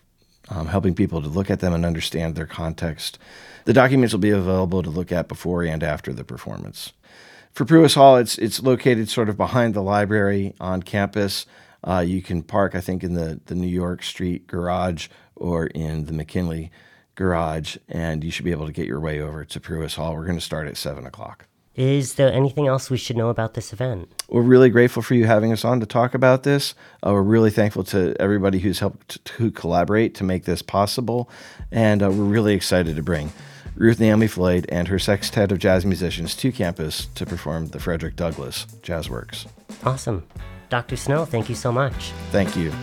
[0.49, 3.19] um, helping people to look at them and understand their context.
[3.65, 6.93] The documents will be available to look at before and after the performance.
[7.53, 11.47] For Pruis Hall, it's it's located sort of behind the library on campus.
[11.83, 16.07] Uh, you can park, I think, in the, the New York Street garage or in
[16.07, 16.71] the McKinley
[17.15, 20.15] garage, and you should be able to get your way over to Pruis Hall.
[20.15, 21.47] We're going to start at 7 o'clock.
[21.81, 24.13] Is there anything else we should know about this event?
[24.29, 26.75] We're really grateful for you having us on to talk about this.
[27.03, 31.31] Uh, we're really thankful to everybody who's helped to collaborate to make this possible.
[31.73, 33.33] And uh, we're really excited to bring
[33.77, 38.15] Ruth Naomi Floyd and her sextet of jazz musicians to campus to perform the Frederick
[38.15, 39.47] Douglass Jazz Works.
[39.83, 40.27] Awesome.
[40.69, 40.99] Dr.
[40.99, 42.13] Snow, thank you so much.
[42.31, 42.75] Thank you.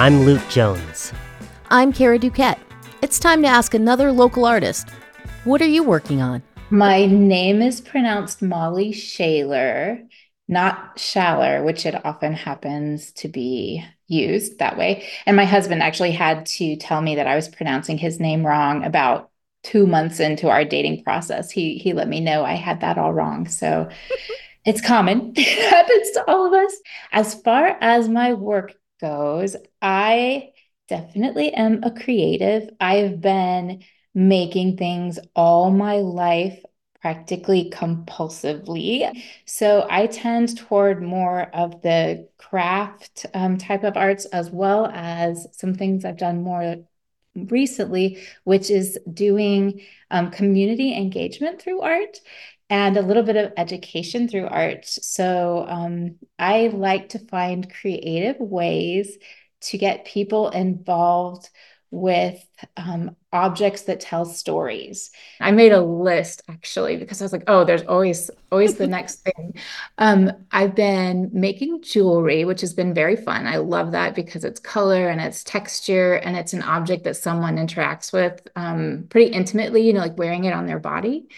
[0.00, 1.12] I'm Luke Jones.
[1.74, 2.60] I'm Kara DuQuette.
[3.02, 4.90] It's time to ask another local artist.
[5.42, 6.40] What are you working on?
[6.70, 9.98] My name is pronounced Molly Shaler,
[10.46, 15.08] not Shaller, which it often happens to be used that way.
[15.26, 18.84] And my husband actually had to tell me that I was pronouncing his name wrong
[18.84, 19.30] about
[19.64, 21.50] two months into our dating process.
[21.50, 23.48] He he let me know I had that all wrong.
[23.48, 23.88] So
[24.64, 25.32] It's common.
[25.34, 26.72] it happens to all of us.
[27.10, 30.52] As far as my work goes, I
[30.88, 32.70] definitely am a creative.
[32.80, 33.82] I've been
[34.14, 36.62] making things all my life
[37.00, 39.22] practically compulsively.
[39.44, 45.46] So I tend toward more of the craft um, type of arts as well as
[45.52, 46.76] some things I've done more
[47.34, 52.20] recently, which is doing um, community engagement through art
[52.70, 54.86] and a little bit of education through art.
[54.86, 59.18] So um, I like to find creative ways
[59.64, 61.50] to get people involved
[61.94, 62.44] with
[62.76, 65.12] um, objects that tell stories.
[65.40, 69.16] I made a list actually because I was like, oh, there's always always the next
[69.24, 69.54] thing.
[69.98, 73.46] Um, I've been making jewelry, which has been very fun.
[73.46, 77.56] I love that because it's color and it's texture and it's an object that someone
[77.56, 79.86] interacts with um, pretty intimately.
[79.86, 81.28] You know, like wearing it on their body.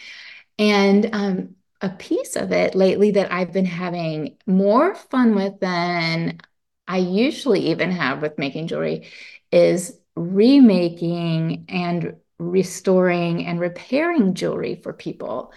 [0.59, 6.41] And um, a piece of it lately that I've been having more fun with than
[6.89, 9.09] I usually even have with making jewelry
[9.53, 15.53] is remaking and restoring and repairing jewelry for people.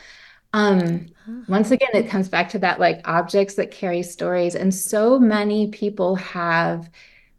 [0.54, 1.08] Um,
[1.48, 4.56] once again, it comes back to that like objects that carry stories.
[4.56, 6.90] And so many people have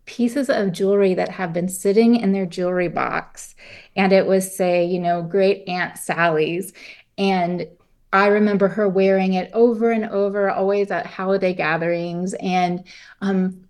[0.04, 3.54] pieces of jewelry that have been sitting in their jewelry box.
[3.96, 6.72] And it was, say, you know, great Aunt Sally's.
[7.18, 7.66] And
[8.12, 12.34] I remember her wearing it over and over, always at holiday gatherings.
[12.34, 12.84] And
[13.20, 13.68] um,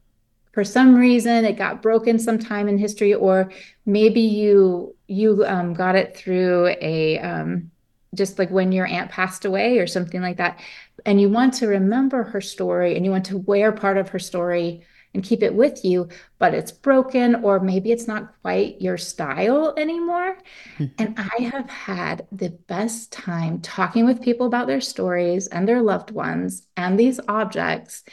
[0.53, 3.51] for some reason it got broken sometime in history or
[3.87, 7.71] maybe you you um, got it through a um,
[8.15, 10.59] just like when your aunt passed away or something like that
[11.07, 14.19] and you want to remember her story and you want to wear part of her
[14.19, 18.97] story and keep it with you but it's broken or maybe it's not quite your
[18.97, 20.37] style anymore
[20.79, 20.87] mm-hmm.
[20.99, 25.83] and i have had the best time talking with people about their stories and their
[25.83, 28.05] loved ones and these objects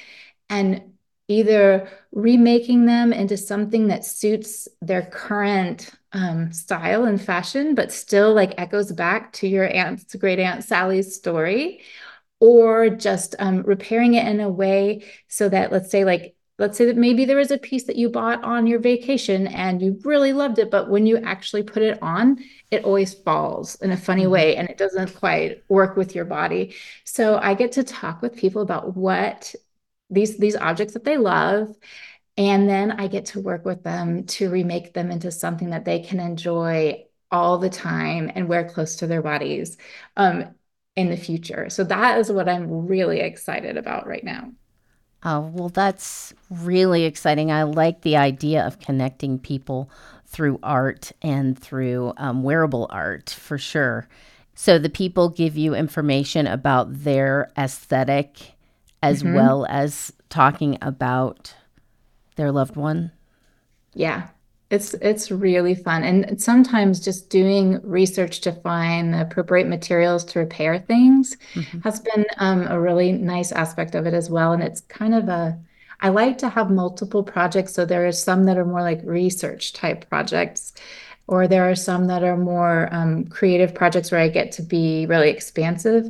[0.50, 0.82] and
[1.28, 8.34] either remaking them into something that suits their current um, style and fashion, but still
[8.34, 11.82] like echoes back to your aunt's great aunt Sally's story,
[12.40, 16.86] or just um, repairing it in a way so that let's say like let's say
[16.86, 20.34] that maybe there was a piece that you bought on your vacation and you really
[20.34, 24.24] loved it, but when you actually put it on, it always falls in a funny
[24.24, 24.32] mm-hmm.
[24.32, 26.74] way and it doesn't quite work with your body.
[27.04, 29.54] So I get to talk with people about what
[30.10, 31.76] these these objects that they love
[32.38, 36.00] and then i get to work with them to remake them into something that they
[36.00, 39.78] can enjoy all the time and wear close to their bodies
[40.16, 40.46] um,
[40.96, 41.70] in the future.
[41.70, 44.52] So that is what i'm really excited about right now.
[45.24, 47.52] Oh well that's really exciting.
[47.52, 49.90] I like the idea of connecting people
[50.26, 54.08] through art and through um, wearable art for sure.
[54.54, 58.54] So the people give you information about their aesthetic
[59.08, 59.36] as mm-hmm.
[59.36, 61.56] well as talking about
[62.36, 63.12] their loved one.
[63.94, 64.28] Yeah.
[64.70, 66.04] It's it's really fun.
[66.04, 71.80] And sometimes just doing research to find the appropriate materials to repair things mm-hmm.
[71.80, 74.52] has been um, a really nice aspect of it as well.
[74.52, 75.58] And it's kind of a
[76.02, 77.74] I like to have multiple projects.
[77.74, 80.74] So there are some that are more like research type projects,
[81.28, 85.06] or there are some that are more um, creative projects where I get to be
[85.08, 86.06] really expansive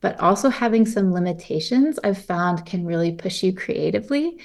[0.00, 4.38] but also having some limitations I've found can really push you creatively.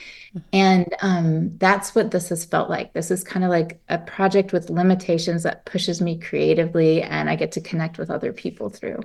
[0.51, 2.93] And um, that's what this has felt like.
[2.93, 7.35] This is kind of like a project with limitations that pushes me creatively, and I
[7.35, 8.99] get to connect with other people through.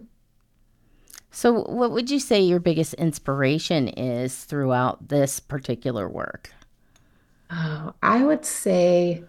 [1.31, 6.51] So, what would you say your biggest inspiration is throughout this particular work?
[7.51, 9.23] Oh, I would say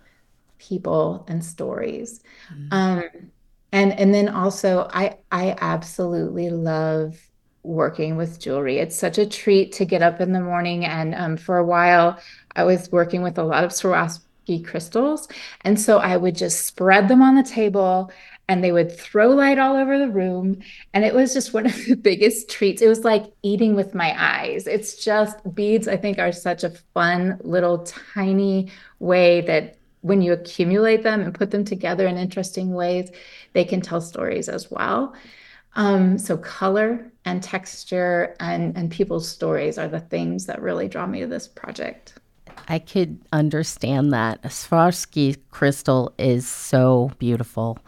[0.57, 2.22] people and stories.
[2.51, 2.67] Mm-hmm.
[2.72, 3.32] Um,
[3.72, 7.17] and and then also i i absolutely love
[7.63, 8.80] working with jewelry.
[8.80, 10.86] It's such a treat to get up in the morning.
[10.86, 12.19] And um, for a while
[12.55, 15.28] i was working with a lot of Swarovski crystals.
[15.61, 18.11] And so i would just spread them on the table
[18.47, 20.61] and they would throw light all over the room.
[20.93, 22.82] And it was just one of the biggest treats.
[22.82, 24.67] It was like eating with my eyes.
[24.67, 27.80] It's just beads i think are such a fun little
[28.13, 33.12] tiny way that when you accumulate them and put them together in interesting ways,
[33.54, 35.14] they can tell stories as well.
[35.76, 41.06] Um, so color and texture and, and people's stories are the things that really draw
[41.06, 42.16] me to this project.
[42.68, 44.41] I could understand that.
[44.43, 47.80] Swarovski crystal is so beautiful,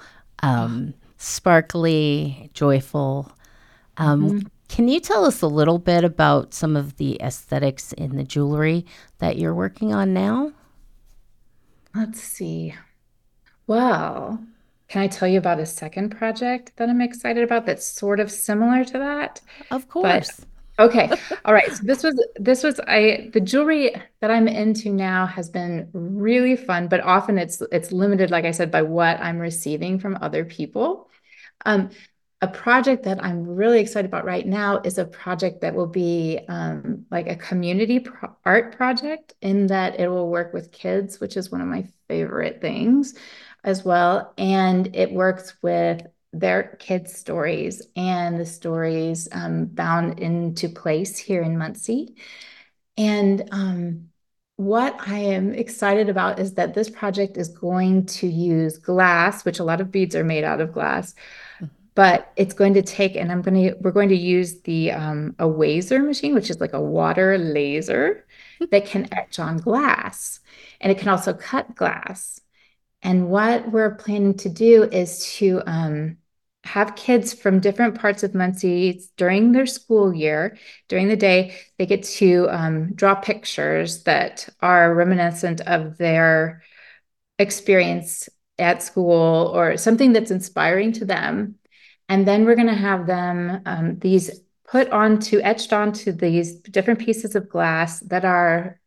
[0.41, 3.31] um, sparkly, joyful.
[3.97, 4.47] Um, mm-hmm.
[4.69, 8.85] Can you tell us a little bit about some of the aesthetics in the jewelry
[9.19, 10.51] that you're working on now?
[11.95, 12.75] Let's see.
[13.67, 14.45] Well,
[14.87, 18.31] can I tell you about a second project that I'm excited about that's sort of
[18.31, 19.41] similar to that?
[19.71, 20.39] Of course.
[20.39, 21.11] But Okay.
[21.45, 21.71] All right.
[21.71, 26.55] So this was this was I the jewelry that I'm into now has been really
[26.55, 30.45] fun, but often it's it's limited, like I said, by what I'm receiving from other
[30.45, 31.09] people.
[31.65, 31.91] Um,
[32.43, 36.41] a project that I'm really excited about right now is a project that will be
[36.49, 41.37] um, like a community pro- art project in that it will work with kids, which
[41.37, 43.15] is one of my favorite things
[43.63, 44.33] as well.
[44.37, 51.43] And it works with their kids' stories and the stories um, bound into place here
[51.43, 52.17] in Muncie.
[52.97, 54.09] And um,
[54.57, 59.59] what I am excited about is that this project is going to use glass, which
[59.59, 61.15] a lot of beads are made out of glass,
[61.95, 65.35] but it's going to take, and I'm going to, we're going to use the um,
[65.39, 68.25] a Wazer machine, which is like a water laser
[68.71, 70.39] that can etch on glass,
[70.81, 72.39] and it can also cut glass.
[73.01, 76.17] And what we're planning to do is to um,
[76.63, 81.85] have kids from different parts of Muncie during their school year, during the day, they
[81.85, 86.63] get to um, draw pictures that are reminiscent of their
[87.37, 91.55] experience at school or something that's inspiring to them.
[92.13, 94.29] And then we're going to have them, um, these
[94.67, 98.79] put onto, etched onto these different pieces of glass that are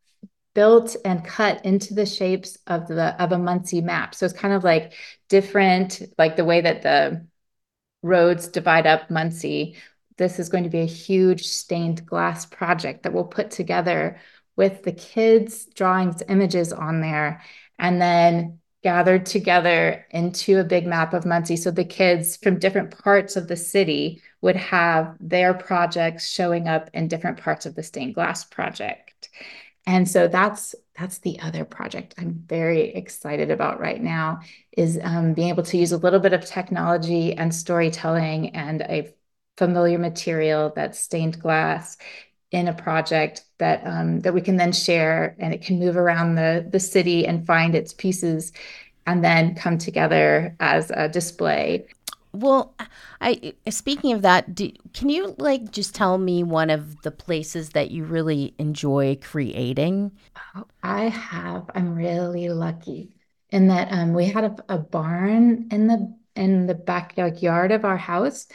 [0.55, 4.15] built and cut into the shapes of the of a Muncie map.
[4.15, 4.93] So it's kind of like
[5.29, 7.27] different, like the way that the
[8.01, 9.75] roads divide up Muncie.
[10.19, 14.21] This is going to be a huge stained glass project that we'll put together
[14.55, 17.43] with the kids' drawings, images on there,
[17.77, 21.57] and then gathered together into a big map of Muncie.
[21.57, 26.89] So the kids from different parts of the city would have their projects showing up
[26.95, 29.29] in different parts of the stained glass project.
[29.89, 35.35] And so that's that's the other project I'm very excited about right now is um,
[35.35, 39.13] being able to use a little bit of technology and storytelling and a
[39.57, 41.97] familiar material that's stained glass
[42.53, 46.35] in a project that um, that we can then share and it can move around
[46.37, 48.53] the the city and find its pieces
[49.07, 51.87] and then come together as a display
[52.33, 52.75] well,
[53.21, 57.71] I speaking of that, do, can you like just tell me one of the places
[57.71, 60.13] that you really enjoy creating?
[60.55, 61.71] Oh, I have.
[61.75, 63.13] I'm really lucky
[63.51, 67.97] in that um, we had a, a barn in the in the backyard of our
[67.97, 68.47] house,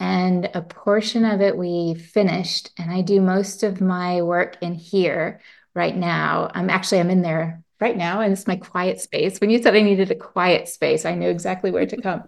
[0.00, 2.70] and a portion of it we finished.
[2.78, 5.40] And I do most of my work in here
[5.74, 6.50] right now.
[6.54, 9.40] I'm actually I'm in there right now, and it's my quiet space.
[9.40, 12.24] When you said I needed a quiet space, I knew exactly where to come.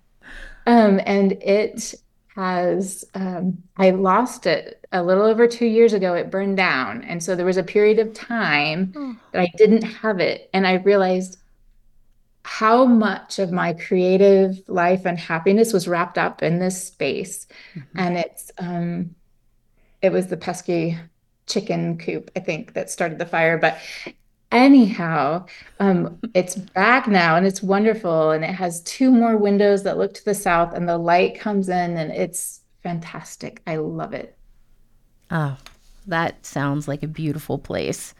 [0.66, 1.94] Um, and it
[2.36, 6.14] has, um, I lost it a little over two years ago.
[6.14, 7.02] It burned down.
[7.04, 9.16] And so there was a period of time oh.
[9.32, 10.48] that I didn't have it.
[10.54, 11.41] And I realized
[12.44, 17.46] how much of my creative life and happiness was wrapped up in this space.
[17.74, 17.98] Mm-hmm.
[17.98, 19.14] And it's, um,
[20.00, 20.98] it was the pesky
[21.46, 23.58] chicken coop, I think, that started the fire.
[23.58, 23.78] But
[24.52, 25.46] anyhow
[25.80, 30.12] um, it's back now and it's wonderful and it has two more windows that look
[30.12, 34.36] to the south and the light comes in and it's fantastic i love it
[35.30, 35.56] oh
[36.06, 38.14] that sounds like a beautiful place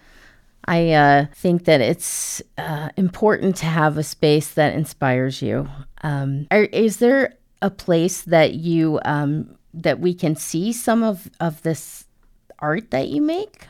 [0.66, 5.68] i uh, think that it's uh, important to have a space that inspires you
[6.02, 11.30] um, are, is there a place that you um, that we can see some of
[11.40, 12.04] of this
[12.58, 13.66] art that you make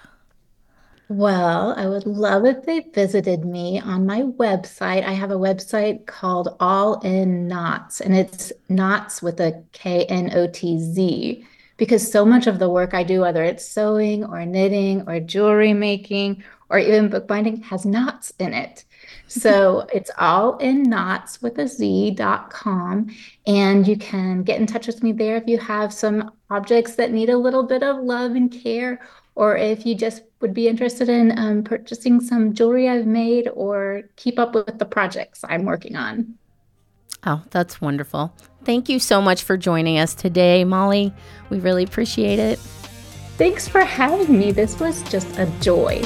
[1.09, 5.05] well, I would love if they visited me on my website.
[5.05, 10.30] I have a website called All in Knots, and it's knots with a K N
[10.34, 11.45] O T Z
[11.76, 15.74] because so much of the work I do, whether it's sewing or knitting or jewelry
[15.74, 16.43] making
[16.73, 18.85] or even bookbinding, has knots in it.
[19.29, 23.14] So it's all in knots with a z.com.
[23.47, 27.12] And you can get in touch with me there if you have some objects that
[27.12, 29.01] need a little bit of love and care
[29.35, 34.03] or if you just would be interested in um, purchasing some jewelry I've made or
[34.16, 36.35] keep up with the projects I'm working on.
[37.25, 38.35] Oh, that's wonderful.
[38.64, 41.12] Thank you so much for joining us today, Molly.
[41.51, 42.59] We really appreciate it.
[43.39, 44.53] Thanks for having me.
[44.53, 46.03] This was just a joy.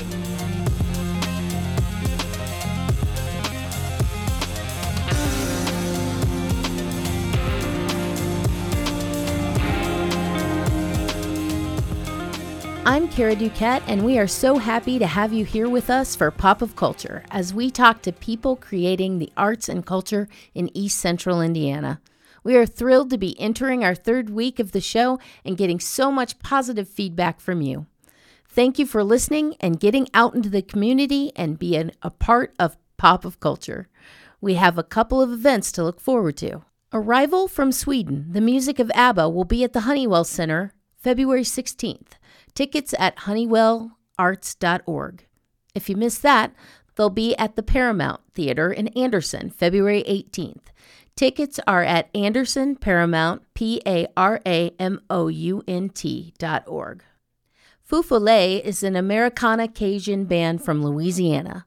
[12.88, 16.30] I'm Kara DuQuette, and we are so happy to have you here with us for
[16.30, 21.00] Pop of Culture as we talk to people creating the arts and culture in East
[21.00, 22.00] Central Indiana.
[22.44, 26.12] We are thrilled to be entering our third week of the show and getting so
[26.12, 27.86] much positive feedback from you.
[28.48, 32.76] Thank you for listening and getting out into the community and being a part of
[32.98, 33.88] Pop of Culture.
[34.40, 36.62] We have a couple of events to look forward to.
[36.92, 40.72] Arrival from Sweden, the music of ABBA will be at the Honeywell Center
[41.06, 42.12] February 16th.
[42.56, 45.26] Tickets at honeywellarts.org.
[45.74, 46.54] If you miss that,
[46.94, 50.62] they'll be at the Paramount Theater in Anderson, February 18th.
[51.14, 56.64] Tickets are at Anderson Paramount, P A R A M O U N T dot
[56.66, 57.04] org.
[57.88, 61.66] Feufollet is an Americana Cajun band from Louisiana.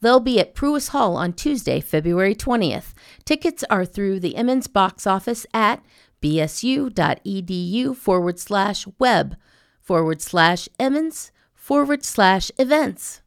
[0.00, 2.94] They'll be at Pruis Hall on Tuesday, February 20th.
[3.26, 5.82] Tickets are through the Emens box office at
[6.22, 9.36] bsu.edu forward slash web
[9.82, 13.20] forward slash Emens forward slash events.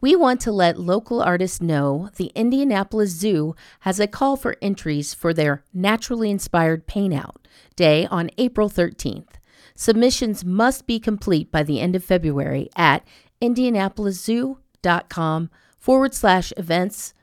[0.00, 5.14] We want to let local artists know the Indianapolis Zoo has a call for entries
[5.14, 9.36] for their Naturally Inspired Paint Out Day on April 13th.
[9.74, 13.02] Submissions must be complete by the end of February at
[13.40, 17.14] indianapoliszoo.com forward slash events.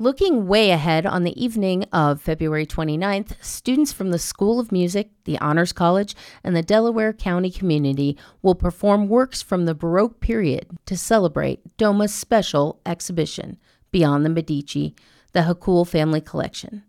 [0.00, 5.10] Looking way ahead on the evening of February 29th, students from the School of Music,
[5.24, 10.68] the Honors College, and the Delaware County community will perform works from the Baroque period
[10.86, 13.58] to celebrate DOMA's special exhibition,
[13.90, 14.94] Beyond the Medici,
[15.32, 16.84] the Haukohl Family Collection.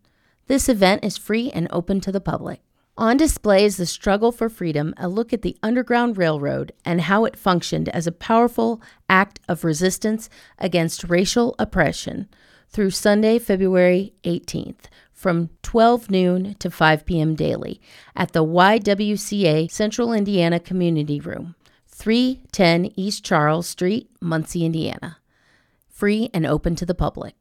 [0.46, 2.62] This event is free and open to the public.
[2.96, 7.26] On display is the struggle for freedom, a look at the Underground Railroad and how
[7.26, 8.80] it functioned as a powerful
[9.10, 10.30] act of resistance
[10.60, 12.30] against racial oppression
[12.70, 17.36] through Sunday, February 18th from 12 noon to 5 p.m.
[17.36, 17.82] daily
[18.16, 21.56] at the YWCA Central Indiana Community Room,
[21.88, 25.18] 310 East Charles Street, Muncie, Indiana.
[25.90, 27.36] Free and open to the public.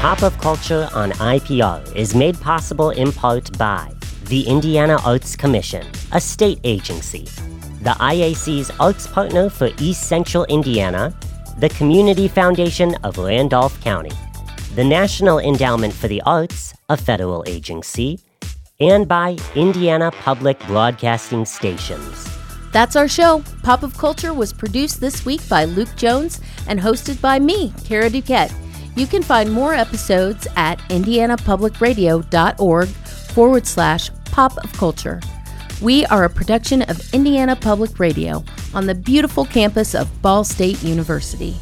[0.00, 3.92] Pop of Culture on IPR is made possible in part by
[4.24, 7.24] the Indiana Arts Commission, a state agency,
[7.82, 11.14] the IAC's arts partner for East Central Indiana,
[11.58, 14.12] the Community Foundation of Randolph County,
[14.74, 18.20] the National Endowment for the Arts, a federal agency,
[18.80, 22.26] and by Indiana Public Broadcasting Stations.
[22.72, 23.44] That's our show.
[23.62, 28.08] Pop of Culture was produced this week by Luke Jones and hosted by me, Kara
[28.08, 28.69] DuQuette.
[28.96, 35.20] You can find more episodes at indianapublicradio.org forward slash pop of culture.
[35.80, 40.82] We are a production of Indiana Public Radio on the beautiful campus of Ball State
[40.82, 41.56] University.